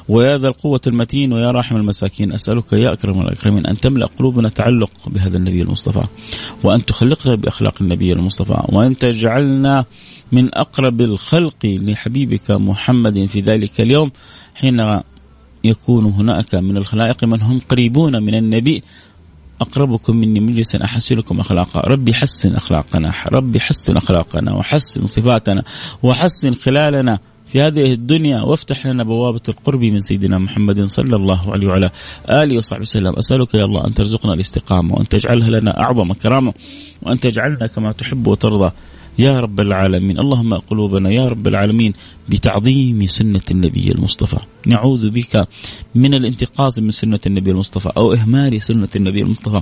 [0.09, 4.91] ويا ذا القوة المتين ويا راحم المساكين أسألك يا أكرم الأكرمين أن تملأ قلوبنا تعلق
[5.07, 6.03] بهذا النبي المصطفى
[6.63, 9.85] وأن تخلقنا بأخلاق النبي المصطفى وأن تجعلنا
[10.31, 14.11] من أقرب الخلق لحبيبك محمد في ذلك اليوم
[14.55, 14.79] حين
[15.63, 18.83] يكون هناك من الخلائق من هم قريبون من النبي.
[19.61, 21.79] أقربكم مني مجلسا أحسنكم أخلاقا.
[21.79, 25.63] ربي حسن أخلاقنا ربي حسن أخلاقنا وحسن صفاتنا
[26.03, 28.41] وحسن خلالنا في هذه الدنيا.
[28.41, 31.89] وافتح لنا بوابة القرب من سيدنا محمد صلى الله عليه وعلى
[32.29, 33.15] آله وصحبه وسلم.
[33.15, 36.53] أسألك يا الله أن ترزقنا الاستقامة وأن تجعلها لنا أعظم كرامة
[37.01, 38.71] وأن تجعلنا كما تحب وترضى.
[39.19, 40.19] يا رب العالمين.
[40.19, 41.93] اللهم قلوبنا يا رب العالمين
[42.29, 44.39] بتعظيم سنة النبي المصطفى.
[44.67, 45.47] نعوذ بك
[45.95, 49.61] من الانتقاص من سنة النبي المصطفى أو إهمال سنة النبي المصطفى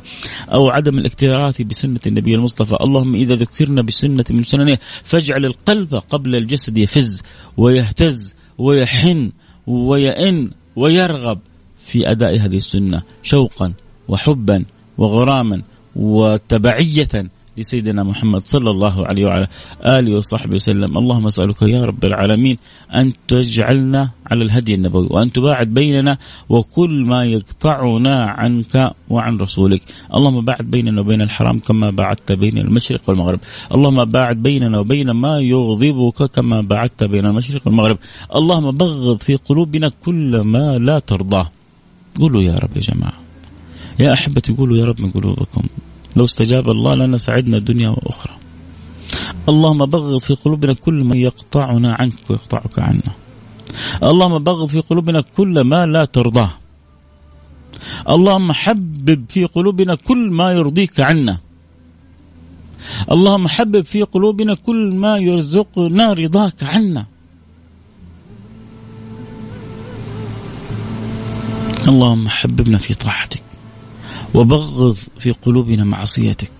[0.53, 2.77] أو عدم الاكتراث بسنة النبي المصطفى.
[2.83, 7.23] اللهم إذا ذكرنا بسنة من سننه فاجعل القلب قبل الجسد يفز
[7.57, 9.31] ويهتز ويحن
[9.67, 11.39] ويئن ويرغب
[11.77, 13.73] في أداء هذه السنة شوقا
[14.07, 14.65] وحبا
[14.97, 15.61] وغراما
[15.95, 19.47] وتبعية لسيدنا محمد صلى الله عليه وعلى
[19.85, 20.97] آله وصحبه وسلم.
[20.97, 22.57] اللهم أسألك يا رب العالمين
[22.95, 26.17] أن تجعلنا على الهدي النبوي وأن تباعد بيننا
[26.49, 29.81] وكل ما يقطعنا عنك وعن رسولك.
[30.15, 33.39] اللهم باعد بيننا وبين الحرام كما باعدت بين المشرق والمغرب.
[33.75, 37.97] اللهم باعد بيننا وبين ما يغضبك كما باعدت بين المشرق والمغرب.
[38.35, 41.51] اللهم بغض في قلوبنا كل ما لا ترضاه
[42.19, 43.19] قولوا يا رب يا جماعة.
[43.99, 45.63] يا أحبتي قولوا يا رب من قلوبكم.
[46.15, 48.33] لو استجاب الله لنا سعدنا دنيا وأخرى.
[49.49, 53.13] اللهم بغض في قلوبنا كل ما يقطعنا عنك ويقطعك عنا.
[54.03, 56.51] اللهم بغض في قلوبنا كل ما لا ترضاه.
[58.09, 61.37] اللهم حبب في قلوبنا كل ما يرضيك عنا.
[63.11, 67.05] اللهم حبب في قلوبنا كل ما يرزقنا رضاك عنا.
[71.87, 73.50] اللهم حببنا في طاعتك
[74.33, 76.51] وبغض في قلوبنا معصيتك.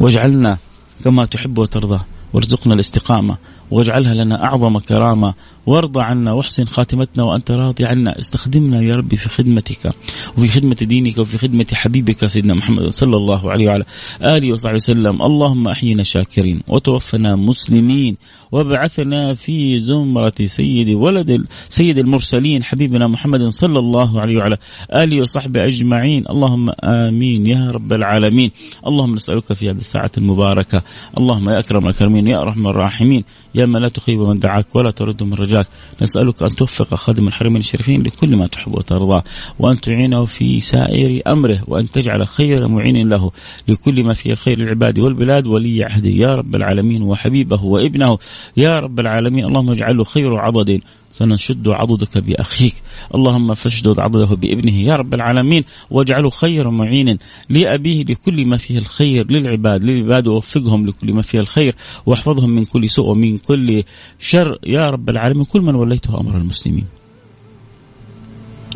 [0.00, 0.58] واجعلنا
[1.04, 3.36] كما تحب وترضى وارزقنا الاستقامة.
[3.70, 5.34] واجعلها لنا أعظم كرامة
[5.66, 8.18] وارضى عنا واحسن خاتمتنا وأنت راضي عنا.
[8.18, 9.94] استخدمنا يا ربي في خدمتك
[10.38, 13.84] وفي خدمة دينك وفي خدمة حبيبك سيدنا محمد صلى الله عليه وعلى
[14.22, 15.22] آله وصحبه وسلم.
[15.22, 18.16] اللهم أحينا شاكرين وتوفنا مسلمين
[18.52, 24.56] وابعثنا في زمرة سيد ولد سيد المرسلين حبيبنا محمد صلى الله عليه وعلى
[24.92, 26.24] آله وصحبه أجمعين.
[26.30, 28.50] اللهم آمين يا رب العالمين.
[28.86, 30.82] اللهم نسألك في هذه الساعة المباركة.
[31.18, 35.22] اللهم يا أكرم الأكرمين يا أرحم الراحمين يا من لا تخيب من دعاك ولا ترد
[35.22, 35.66] من رجاك.
[36.02, 39.22] نسألك أن توفق خادم الحرمين الشريفين لكل ما تحب وترضى
[39.58, 43.30] وأن تعينه في سائر أمره وأن تجعل خير معين له.
[43.68, 46.10] لكل ما فيه الخير للعباد والبلاد ولي عهده.
[46.10, 48.18] يا رب العالمين وحبيبه وابنه.
[48.56, 50.80] يا رب العالمين اللهم اجعله خير عضد
[51.12, 52.74] سنشد عضدك بأخيك.
[53.14, 59.32] اللهم فاشدد عضده بابنه يا رب العالمين واجعله خير معين لأبيه لكل ما فيه الخير
[59.32, 61.74] للعباد للعباد ووفقهم لكل ما فيه الخير
[62.06, 63.82] واحفظهم من كل سوء ومن كل
[64.18, 64.58] شر.
[64.66, 66.86] يا رب العالمين كل من وليته أمر المسلمين.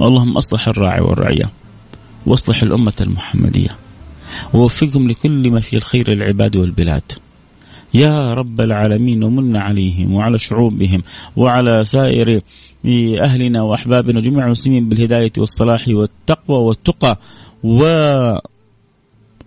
[0.01, 1.51] اللهم أصلح الراعي والرعية
[2.27, 3.77] وأصلح الأمة المحمدية
[4.55, 7.13] ووفقهم لكل ما فيه الخير للعباد والبلاد.
[7.95, 11.03] يا رب العالمين ومن عليهم وعلى شعوبهم
[11.37, 12.41] وعلى سائر
[13.21, 17.21] أهلنا وأحبابنا وجميع المسلمين بالهداية والصلاح والتقوى والتقى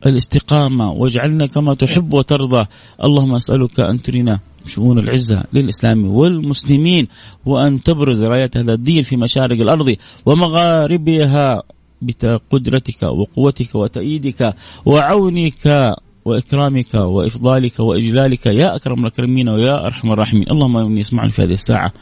[0.06, 0.92] والاستقامة.
[0.92, 2.66] واجعلنا كما تحب وترضى.
[3.04, 7.08] اللهم أسألك أن ترنا شؤون العزة للإسلام والمسلمين
[7.46, 9.96] وأن تبرز راية هذا الدين في مشارق الأرض
[10.26, 11.64] ومغاربها
[12.02, 15.96] بقدرتك وقوتك وتأييدك وعونك.
[16.28, 21.94] وإكرامك وإفضالك وإجلالك يا أكرم الأكرمين ويا أرحم الراحمين، اللهم إني اسمعني في هذه الساعة.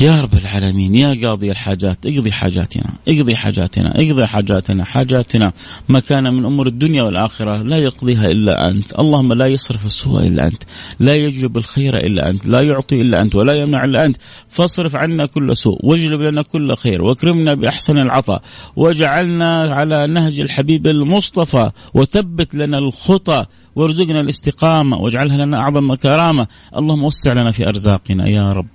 [0.00, 5.52] يا رب العالمين يا قاضي الحاجات اقضي حاجاتنا اقضي حاجاتنا اقضي حاجاتنا حاجاتنا.
[5.88, 8.92] ما كان من أمور الدنيا والآخرة لا يقضيها إلا أنت.
[9.00, 10.62] اللهم لا يصرف السوء إلا أنت
[11.00, 14.16] لا يجلب الخير إلا أنت لا يعطي إلا أنت ولا يمنع إلا أنت.
[14.48, 18.42] فاصرف عنا كل سوء واجلب لنا كل خير واكرمنا بأحسن العطاء
[18.76, 26.46] واجعلنا على نهج الحبيب المصطفى وثبت لنا الخطى وارزقنا الاستقامة واجعلها لنا أعظم كرامه
[26.78, 28.66] اللهم وسع لنا في أرزاقنا يا رب.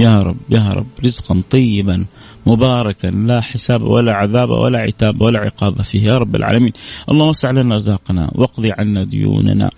[0.00, 2.04] يا رب يا رب رزقا طيبا
[2.46, 6.72] مباركا لا حساب ولا عذاب ولا عتاب ولا عقاب فيه يا رب العالمين.
[7.10, 9.70] اللهم وسع لنا رزاقنا واقضي عنا ديوننا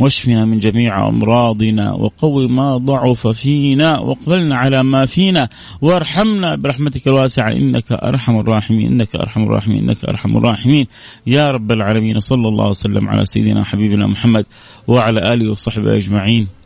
[0.00, 5.48] واشفنا من جميع أمراضنا وقوي ما ضعف فينا واقبلنا على ما فينا
[5.80, 10.86] وارحمنا برحمتك الواسعة إنك أرحم الراحمين إنك أرحم الراحمين إنك أرحم الراحمين.
[11.26, 14.46] يا رب العالمين صلى الله وسلم على سيدنا حبيبنا محمد
[14.86, 16.57] وعلى آله وصحبه أجمعين.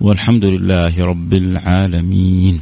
[0.00, 2.60] والحمد لله رب العالمين.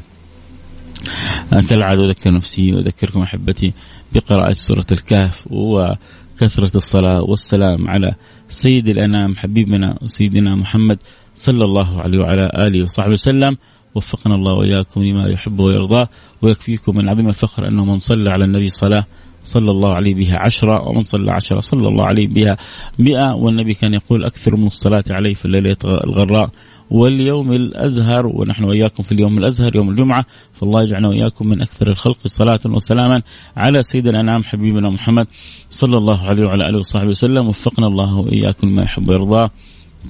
[1.68, 3.72] كالعادة أذكر نفسي وأذكركم أحبتي
[4.12, 8.14] بقراءة سورة الكهف وكثرة الصلاة والسلام على
[8.48, 10.98] سيد الأنام حبيبنا وسيدنا محمد
[11.34, 13.56] صلى الله عليه وعلى آله وصحبه وسلم.
[13.94, 16.08] وفقنا الله وإياكم لما يحب ويرضاه
[16.42, 19.06] ويكفيكم من عظيم الفخر أنه من صلى على النبي صلاة
[19.42, 22.56] صلى الله عليه بها عشرة ومن صلى عشرة صلى الله عليه بها
[22.98, 23.34] مئة.
[23.34, 26.50] والنبي كان يقول أكثر من الصلاة عليه في الليلة الغراء.
[26.90, 32.26] واليوم الأزهر ونحن وإياكم في اليوم الأزهر يوم الجمعة فالله يجعلنا وإياكم من أكثر الخلق
[32.26, 33.22] صلاة وسلاما
[33.56, 35.26] على سيد الأنعام حبيبنا محمد
[35.70, 37.48] صلى الله عليه وعلى آله وصحبه وسلم.
[37.48, 39.50] وفقنا الله وإياكم ما يحب ويرضاه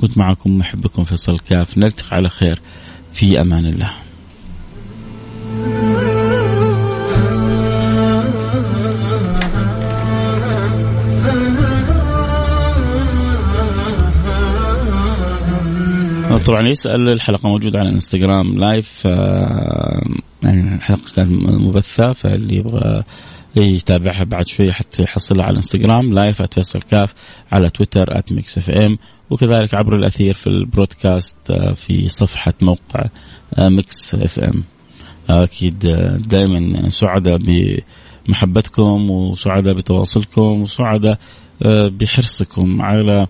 [0.00, 1.78] كنت معكم محبكم فيصل كاف.
[1.78, 2.58] نلتقي على خير.
[3.12, 4.07] في أمان الله.
[16.36, 20.04] طبعا يسأل الحلقة موجودة على الانستغرام live آه،
[20.42, 23.02] يعني الحلقة كانت مبثة فاللي يبغى
[23.56, 27.14] يتابعها بعد شوية حتى يحصلها على الانستغرام live @فيصل كاف
[27.52, 28.98] على تويتر @Mix FM
[29.30, 33.04] وكذلك عبر الأثير في ال broadcast آه، في صفحة موقع
[33.58, 34.64] Mix FM.
[35.30, 37.38] أكيد آه، دائما سعداء
[38.28, 41.18] بمحبتكم وسعداء بتواصلكم وسعداء
[41.64, 43.26] بحرصكم على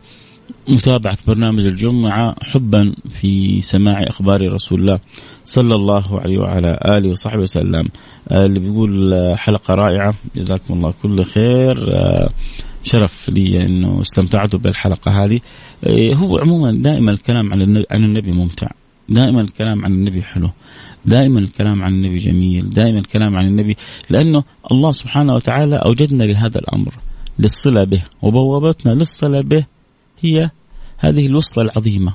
[0.68, 5.00] متابعة برنامج الجمعة حبا في سماع أخبار رسول الله
[5.44, 7.88] صلى الله عليه وعلى آله وصحبه وسلم.
[8.28, 10.14] آه، اللي بيقول آه، حلقة رائعة.
[10.36, 11.94] جزاكم الله كل خير.
[11.94, 12.28] آه،
[12.82, 15.40] شرف لي أنه استمتعتوا بالحلقة هذه.
[16.16, 17.52] هو عموما دائما الكلام
[17.90, 18.68] عن النبي ممتع.
[19.08, 20.50] دائما الكلام عن النبي حلو.
[21.06, 22.70] دائما الكلام عن النبي جميل.
[22.70, 23.76] دائما الكلام عن النبي
[24.10, 26.92] لأنه الله سبحانه وتعالى أوجدنا لهذا الأمر
[27.38, 29.66] للصلة به وبوابتنا للصلة به
[30.20, 30.50] هي
[30.98, 32.12] هذه الوصلة العظيمة.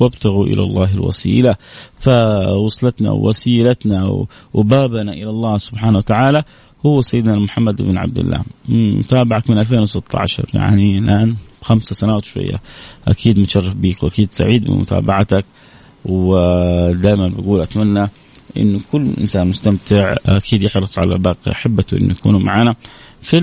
[0.00, 1.56] وابتغوا إلى الله الوسيلة.
[1.98, 6.44] فوصلتنا ووسيلتنا وبابنا إلى الله سبحانه وتعالى
[6.86, 8.44] هو سيدنا محمد بن عبد الله.
[8.68, 12.60] متابعك من 2016 يعني الآن خمس سنوات شوية.
[13.08, 15.44] أكيد متشرف بيك وأكيد سعيد بمتابعتك.
[16.04, 18.08] ودائما بقول أتمنى
[18.56, 22.74] انه كل إنسان مستمتع أكيد يحرص على باقي أحبته انه يكونوا معنا.
[23.22, 23.38] في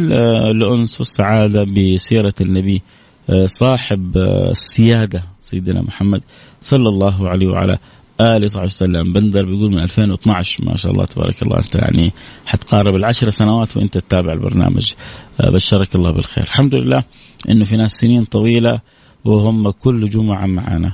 [0.51, 2.82] الأنس والسعادة بسيرة النبي
[3.30, 6.23] آه، صاحب آه، السيادة سيدنا محمد
[6.61, 7.77] صلى الله عليه وعلى
[8.21, 9.13] آله وصحبه وسلم.
[9.13, 12.11] بندر بيقول من 2012 ما شاء الله تبارك الله أنت يعني
[12.45, 14.93] حتقارب العشر سنوات وأنت تتابع البرنامج.
[15.41, 16.43] آه، بشرك الله بالخير.
[16.43, 17.03] الحمد لله
[17.49, 18.80] إنه في ناس سنين طويلة
[19.25, 20.93] وهم كل جمعة معنا.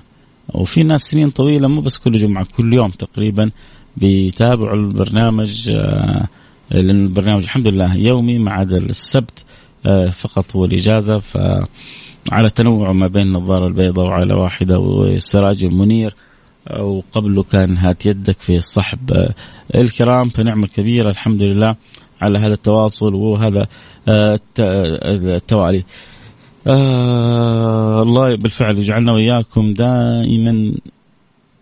[0.53, 3.51] وفي ناس سنين طويلة مو بس كل جمعة كل يوم تقريبا
[3.97, 5.69] بيتابعوا البرنامج
[6.72, 7.95] لأن البرنامج الحمد لله.
[7.95, 9.45] يومي ما عدا السبت
[10.20, 11.38] فقط هو الاجازه ف
[12.32, 16.16] على تنوع ما بين النظارة البيضاء وعلى واحدة والسراج المنير.
[16.80, 19.30] وقبله كان هات يدك في الصحب.
[19.76, 21.76] الكرام فنعمة كبيرة الحمد لله
[22.22, 23.68] على هذا التواصل وهذا
[24.07, 25.84] آه، التوالي.
[26.68, 30.74] آه الله بالفعل يجعلنا وإياكم دائما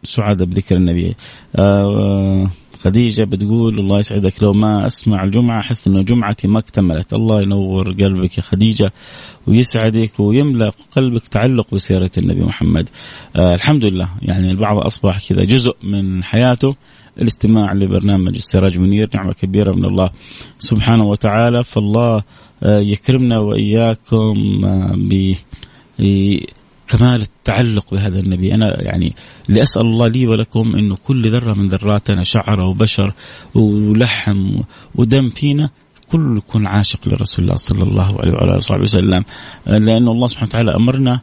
[0.04, 1.16] سعداء بذكر النبي.
[1.56, 2.48] آه
[2.84, 4.44] خديجة بتقول الله يسعدك.
[4.44, 7.14] لو ما أسمع الجمعة أحس أنه جمعتي ما اكتملت.
[7.14, 8.94] الله ينور قلبك يا خديجة
[9.48, 12.90] ويسعدك ويملأ قلبك تعلق بسيرة النبي محمد.
[13.36, 14.10] آه الحمد لله.
[14.22, 16.76] يعني البعض أصبح كذا جزء من حياته
[17.22, 20.10] الاستماع لبرنامج السراج منير نعمة كبيرة من الله
[20.60, 21.64] سبحانه وتعالى.
[21.64, 22.24] فالله
[22.64, 24.96] آه يكرمنا وإياكم آه
[26.94, 28.54] كمال التعلق بهذا النبي.
[28.56, 29.14] أنا يعني
[29.50, 33.14] اللي أسأل الله لي ولكم أنه كل ذرة من ذراتنا شعر وبشر
[33.56, 34.62] ولحم
[34.96, 35.70] ودم فينا
[36.08, 39.24] كل يكون عاشق لرسول الله صلى الله عليه وعلى آله وسلم.
[39.68, 41.22] لأن الله سبحانه وتعالى أمرنا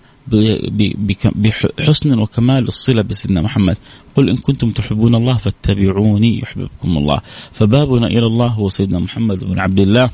[1.79, 3.77] بحسن وكمال الصلة بسيدنا محمد.
[4.17, 7.21] قل إن كنتم تحبون الله فاتبعوني يحببكم الله.
[7.53, 10.11] فبابنا إلى الله هو سيدنا محمد بن عبد الله.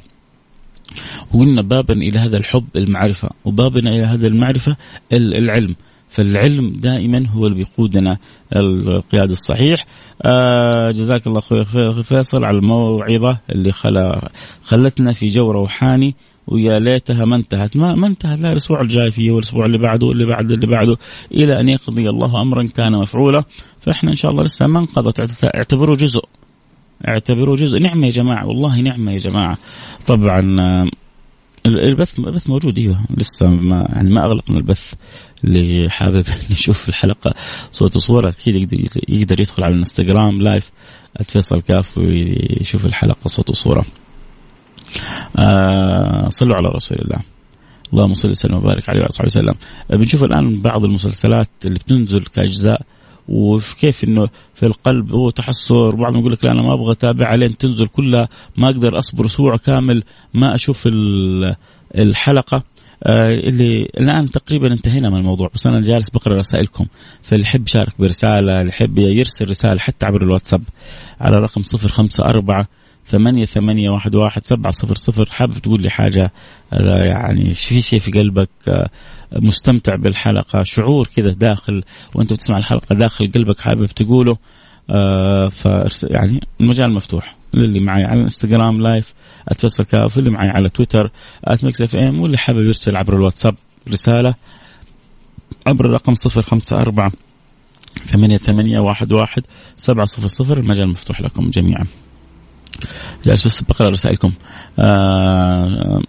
[1.35, 4.77] وقلنا بابا إلى هذا الحب المعرفة وبابنا إلى هذا المعرفة
[5.13, 5.75] العلم.
[6.09, 8.19] فالعلم دائما هو اللي بيقودنا
[8.57, 9.87] القياد الصحيح.
[10.23, 11.65] آه جزاك الله أخوي
[12.03, 14.31] فيصل على الموعظة اللي خلا
[14.65, 16.15] خلتنا في جو روحاني
[16.47, 17.77] ويا ليتها ما انتهت.
[17.77, 18.39] ما ما انتهت.
[18.39, 20.97] لا الأسبوع الجاي فيه والأسبوع اللي بعده واللي بعد اللي بعده
[21.35, 23.45] إلى أن يقضي الله امرا كان مفعولا.
[23.81, 26.23] فإحنا إن شاء الله لسه ما انقضت اعتبروه جزء.
[27.09, 29.59] اعتبروه جزء نعمة يا جماعة والله نعمة يا جماعة
[30.07, 30.89] طبعا آه،
[31.67, 34.93] البث البث موجود أيوه لسه ما يعني ما اغلقنا البث
[35.45, 37.35] اللي حابب يشوف الحلقة
[37.73, 40.71] صوت وصورة أكيد يقدر يقدر يدخل على الانستغرام لايف
[41.23, 43.85] @فيصل كاف ويشوف الحلقة صوت وصورة.
[45.37, 47.21] آه صلوا على رسول الله.
[47.93, 49.55] اللهم صل وسلم وبارك عليه وعلى وسلم.
[49.91, 52.83] بنشوف الآن بعض المسلسلات اللي بتنزل كأجزاء
[53.29, 57.37] وفي كيف إنه في القلب هو تحسر بعضهم يقول لك لا أنا ما أبغى اتابعها
[57.37, 58.29] لين تنزل كلها.
[58.57, 60.03] ما أقدر أصبر أسبوع كامل
[60.35, 60.89] ما أشوف
[61.95, 62.63] الحلقة.
[63.03, 66.87] آه اللي الآن تقريبا انتهينا من الموضوع بس أنا جالس بقرأ رسائلكم.
[67.23, 70.63] فاللي يحب يشارك برسالة اللي يحب يرسل رسالة حتى عبر الواتساب
[71.21, 72.65] على رقم 054
[73.07, 75.27] ثمانية ثمانية واحد واحد سبعة صفر صفر.
[75.31, 76.33] حابب تقول لي حاجة؟
[76.73, 78.91] يعني في شيء في قلبك؟ آه،
[79.33, 80.63] مستمتع بالحلقة.
[80.63, 81.83] شعور كذا داخل
[82.15, 84.37] وأنت بتسمع الحلقة داخل قلبك حابب تقوله.
[84.91, 85.65] آه ف
[86.03, 87.37] يعني المجال مفتوح.
[87.55, 89.15] للي معي على الانستغرام live
[89.49, 91.11] اتوصل كاف واللي معي على تويتر
[91.45, 93.55] at Mix FM واللي حابب يرسل عبر الواتساب
[93.89, 94.35] رسالة
[95.67, 97.13] عبر الرقم صفر خمسة أربعة
[98.07, 99.43] ثمانية ثمانية واحد واحد
[99.77, 100.59] سبعة صفر صفر.
[100.59, 101.87] المجال مفتوح لكم جميعا.
[103.25, 104.33] جالس بس بقرأ رسائلكم.
[104.79, 106.03] آه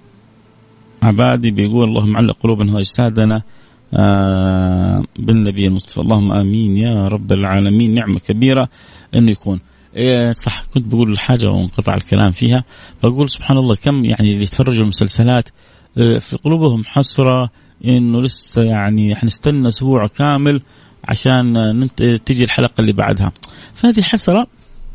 [1.01, 3.41] عبادي بيقول اللهم علق قلوبنا واجسادنا
[3.93, 6.01] آه بالنبي المصطفى.
[6.01, 7.93] اللهم آمين يا رب العالمين.
[7.93, 8.69] نعمة كبيرة
[9.15, 9.59] إنه يكون.
[9.95, 12.63] إيه صح كنت بقول الحاجة وانقطع الكلام فيها.
[13.03, 15.49] بقول سبحان الله كم يعني اللي يتفرجوا المسلسلات
[15.97, 17.49] آه في قلوبهم حسرة
[17.85, 20.61] إنه لسه يعني حنستنى أسبوع كامل
[21.07, 21.89] عشان
[22.25, 23.31] تجي الحلقة اللي بعدها.
[23.73, 24.47] فهذه حسرة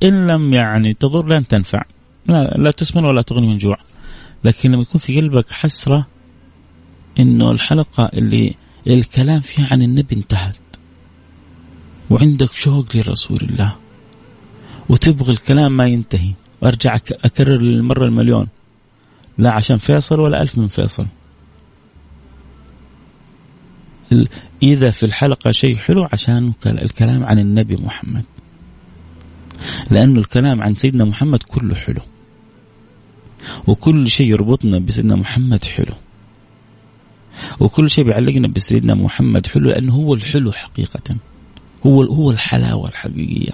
[0.02, 1.82] إن لم يعني تضر لن تنفع.
[2.26, 3.76] لا, لا تسمن ولا تغني من جوع.
[4.44, 6.06] لكن لما يكون في قلبك حسرة
[7.20, 8.54] إنه الحلقة اللي
[8.86, 10.56] الكلام فيها عن النبي انتهت.
[12.10, 13.76] وعندك شوق لرسول الله.
[14.88, 16.32] وتبغى الكلام ما ينتهي.
[16.60, 18.48] وارجع أكرر للمرة المليون.
[19.38, 21.06] لا عشان فيصل ولا ألف من فيصل.
[24.62, 28.24] إذا في الحلقة شيء حلو عشان الكلام عن النبي محمد.
[29.90, 32.00] لأنه الكلام عن سيدنا محمد كله حلو.
[33.66, 35.94] وكل شيء يربطنا بسيدنا محمد حلو.
[37.60, 41.16] وكل شيء بيعلقنا بسيدنا محمد حلو لأنه هو الحلو حقيقة.
[41.86, 43.52] هو هو الحلاوة الحقيقية.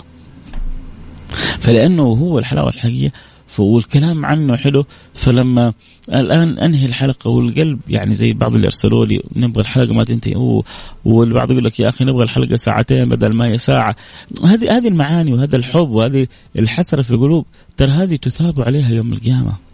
[1.59, 3.13] فلأنه هو الحلاوة الحقيقية
[3.59, 4.85] والكلام عنه حلو
[5.15, 5.73] فلما
[6.09, 10.63] الآن أنهي الحلقة والقلب يعني زي بعض اللي ارسلوا لي نبغى الحلقة ما تنتهي
[11.05, 13.97] والبعض يقول لك يا أخي نبغى الحلقة ساعتين بدل ما هي ساعة.
[14.45, 16.27] هذه هذه المعاني وهذا الحب وهذه
[16.59, 17.47] الحسرة في القلوب
[17.77, 19.68] ترى هذه تثاب عليها يوم القيامة.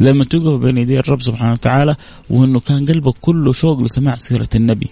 [0.00, 1.96] لما تقف بين يدي الرب سبحانه وتعالى
[2.30, 4.90] وإنه كان قلبك كله شوق لسماع سيرة النبي.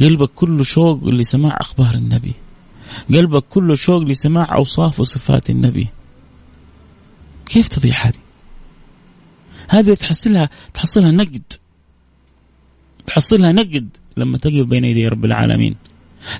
[0.00, 2.32] قلبك كله شوق لسماع أخبار النبي.
[3.14, 5.88] قلبك كله شوق لسماع أوصاف وصفات النبي.
[7.46, 8.24] كيف تضيع هذه؟
[9.68, 11.42] هذه تحصلها تحصلها نقد.
[13.06, 15.76] تحصلها نقد لما تقف بين يدي رب العالمين.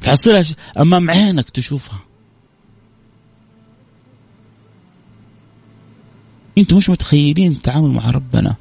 [0.03, 0.45] تحصلها
[0.79, 2.01] أمام عينك تشوفها.
[6.59, 8.57] أنتم مش متخيلين التعامل مع ربنا.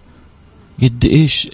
[0.83, 1.49] قد إيش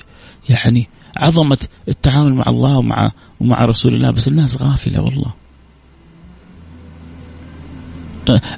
[0.50, 0.88] يعني
[1.18, 4.12] عظمة التعامل مع الله ومع ومع رسول الله.
[4.12, 5.34] بس الناس غافلة والله.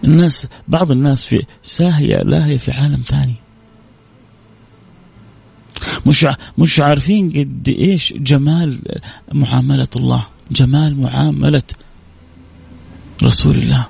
[0.07, 3.35] الناس بعض الناس في ساهية لاهية في عالم ثاني.
[6.05, 6.27] مش
[6.57, 8.81] مش عارفين قد إيش جمال
[9.31, 10.25] معاملة الله.
[10.51, 11.63] جمال معاملة
[13.23, 13.87] رسول الله.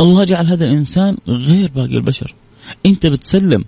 [0.00, 2.34] الله جعل هذا الإنسان غير باقي البشر.
[2.86, 3.64] أنت بتسلم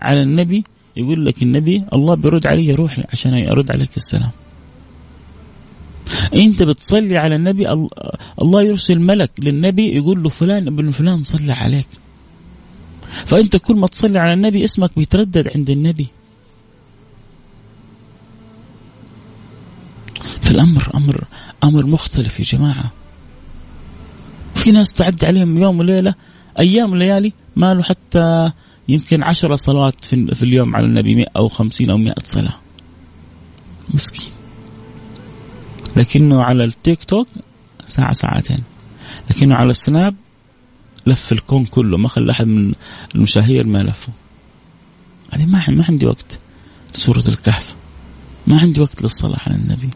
[0.00, 0.64] على النبي
[0.96, 4.30] يقول لك النبي الله بيرد علي روحي عشان أرد عليك السلام.
[6.34, 7.72] أنت بتصلي على النبي
[8.42, 11.88] الله يرسل ملك للنبي يقول له فلان ابن فلان صلى عليك.
[13.26, 16.06] فأنت كل ما تصلي على النبي اسمك بيتردد عند النبي.
[20.42, 21.24] فالأمر أمر
[21.64, 22.92] أمر مختلف يا جماعة.
[24.58, 26.14] في ناس تعدي عليهم يوم وليلة
[26.58, 28.50] أيام وليالي ما له حتى
[28.88, 32.54] يمكن عشرة صلوات في اليوم على النبي 100 أو خمسين أو مئة صلاة.
[33.94, 34.32] مسكين.
[35.96, 37.28] لكنه على التيك توك
[37.86, 38.58] ساعة ساعتين.
[39.30, 40.14] لكنه على السناب
[41.06, 42.72] لف الكون كله ما خلى أحد من
[43.14, 44.12] المشاهير ما لفه.
[45.32, 46.38] هذه ما ما عندي وقت
[46.94, 47.76] لسورة الكهف.
[48.46, 49.90] ما عندي وقت للصلاة على النبي.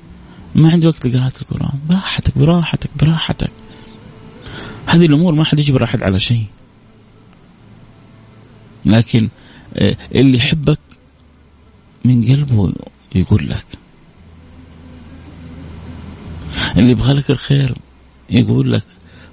[0.55, 1.79] ما عندي وقت لقراءة القرآن.
[1.89, 3.51] براحتك براحتك براحتك.
[4.87, 6.45] هذه الأمور ما حد يجبر أحد على شيء.
[8.85, 9.29] لكن
[9.77, 10.79] آه، اللي يحبك
[12.05, 12.73] من قلبه
[13.15, 13.67] يقول لك.
[16.77, 17.75] اللي يبغى لك الخير
[18.31, 18.85] يقول لك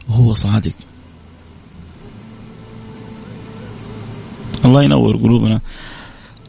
[0.10, 0.74] وهو صادق.
[4.66, 5.62] الله ينور قلوبنا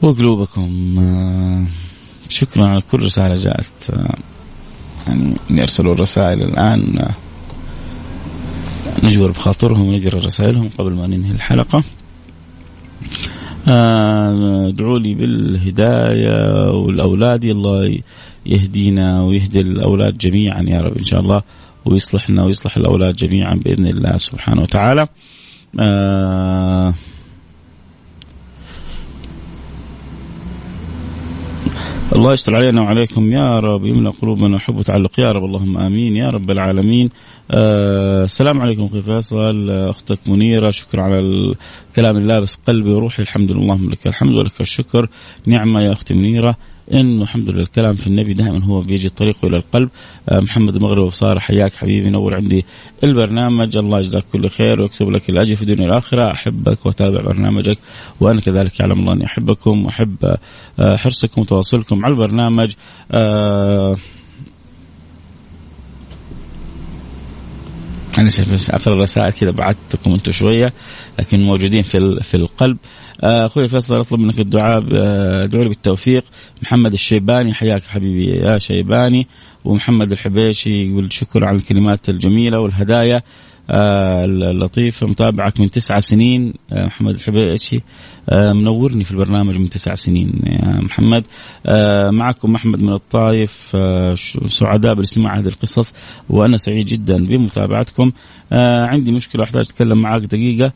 [0.02, 0.98] وقلوبكم.
[0.98, 1.66] آه،
[2.28, 3.90] شكرا على كل رسالة جاءت.
[3.90, 4.16] آه،
[5.08, 7.12] يعني يرسلوا الرسائل الآن.
[9.04, 11.82] نجبر بخاطرهم ونقرا رسائلهم قبل ما ننهي الحلقة.
[14.68, 17.98] ادعوا لي بالهداية والأولاد الله
[18.46, 21.42] يهدينا ويهدي الأولاد جميعا يا رب إن شاء الله
[21.84, 25.06] ويصلحنا ويصلح الأولاد جميعا بإذن الله سبحانه وتعالى.
[25.80, 26.94] آه
[32.16, 33.32] الله يستر علينا وعليكم.
[33.32, 35.20] يا رب يملأ قلوبنا حب وتعلق.
[35.20, 36.16] يا رب اللهم آمين.
[36.16, 37.10] يا رب العالمين.
[37.50, 40.70] آه السلام عليكم أخي فيصل أختك منيرة.
[40.70, 43.22] شكرا على الكلام اللي لابس قلبي وروحي.
[43.22, 43.62] الحمد لله.
[43.62, 45.08] اللهم لك الحمد ولك الشكر.
[45.46, 46.56] نعمة يا أختي منيرة.
[46.92, 49.88] انه الحمد لله الكلام في النبي دائما هو بيجي طريقه إلى القلب.
[50.28, 52.64] آه محمد المغرب وصار حياك حبيبي نور عندي
[53.04, 53.76] البرنامج.
[53.76, 56.32] الله يجزاك كل خير ويكتب لك الأجر في الدنيا والآخرة.
[56.32, 57.78] أحبك وأتابع برنامجك
[58.20, 60.36] وأنا كذلك يعلم الله أني أحبكم وأحب
[60.78, 62.72] آه حرصكم وتواصلكم على البرنامج.
[63.12, 63.96] آه
[68.18, 70.72] أنا شايف اخر الرسائل كذا بعدتكم أنتم شوية
[71.18, 72.76] لكن موجودين في في القلب.
[73.22, 74.84] أخوي فيصل أطلب منك الدعاء
[75.44, 76.24] ادعو لي بالتوفيق.
[76.62, 79.26] محمد الشيباني حياك حبيبي يا شيباني.
[79.64, 83.22] ومحمد الحبيشي يقول شكرا على الكلمات الجميلة والهدايا
[83.70, 85.06] آه، اللطيفة.
[85.06, 87.80] متابعك من تسعة سنين آه، محمد الحبيشي.
[88.32, 91.24] منورني في البرنامج من تسع سنين يا محمد.
[92.12, 93.76] معكم أحمد من الطايف
[94.46, 95.94] سعداء بالاستماع هذه القصص
[96.28, 98.12] وأنا سعيد جدا بمتابعتكم.
[98.90, 100.72] عندي مشكلة أحتاج أتكلم معك دقيقة.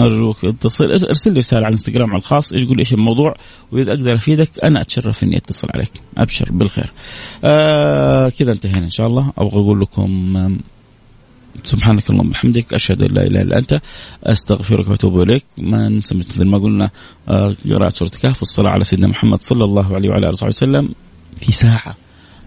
[0.00, 3.34] أرجوك اتصل ارسل لي رسالة على الانستغرام على الخاص إيش قول إيش الموضوع؟
[3.72, 5.90] وإذا أقدر أفيدك أنا أتشرف إني أتصل عليك.
[6.18, 6.92] أبشر بالخير.
[7.44, 9.32] آه كذا انتهينا إن شاء الله.
[9.38, 10.58] أبغى أقول لكم
[11.62, 13.80] سبحانك اللهم وبحمدك أشهد أن لا إله إلا أنت
[14.24, 15.44] أستغفرك وأتوب إليك.
[15.58, 16.90] ما ننسى مثل ما قلنا
[17.28, 20.88] آه، قراءة سورة الكهف والصلاة على سيدنا محمد صلى الله عليه وعلى آله وصحبه وسلم
[21.36, 21.96] في ساعة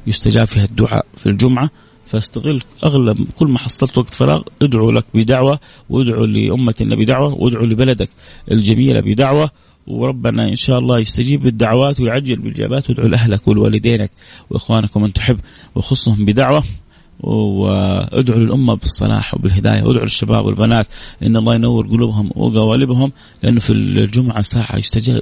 [0.08, 1.70] يستجاب فيها الدعاء في الجمعة.
[2.10, 5.60] فاستغل أغلب كل ما حصلت وقت فراغ ادعو لك بدعوة
[5.90, 8.10] وادعو لامتنا بدعوه وادعو لبلدك
[8.52, 9.52] الجميلة بدعوة
[9.88, 14.12] وربنا إن شاء الله يستجيب بالدعوات ويعجل بالإجابات وادعو لأهلك ولوالدينك
[14.50, 15.40] واخوانك ومن تحب
[15.76, 16.64] وخصهم بدعوة
[17.20, 20.88] وادعو للأمة بالصلاح وبالهداية وادعو للشباب والبنات
[21.24, 23.12] إن الله ينور قلوبهم وقوالبهم
[23.44, 24.78] لأنه في الجمعة ساعة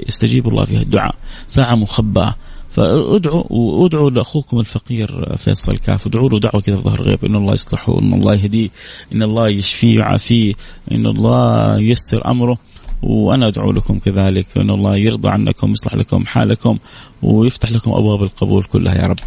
[0.08, 1.16] يستجيب, الله فيها الدعاء
[1.48, 2.36] ساعة مخبأة.
[2.78, 6.08] فادعوا وادعوا لأخوكم الفقير فيصل كاف.
[6.08, 7.26] ادعوا له دعوة كذا ظهر غيب.
[7.26, 8.70] إن الله يصلحه ان الله يهديه
[9.14, 10.54] إن الله يشفيه ويعافيه
[10.92, 12.58] إن الله ييسر أمره.
[13.04, 14.58] وأنا أدعو لكم كذلك.
[14.58, 16.78] ان الله يرضى عنكم يصلح لكم حالكم
[17.24, 19.20] ويفتح لكم أبواب القبول كلها يا رب.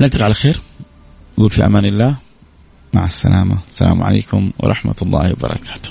[0.00, 0.60] نلتقي على خير.
[1.36, 2.16] قول في أمان الله.
[2.94, 3.58] مع السلامة.
[3.68, 5.90] السلام عليكم ورحمة الله وبركاته.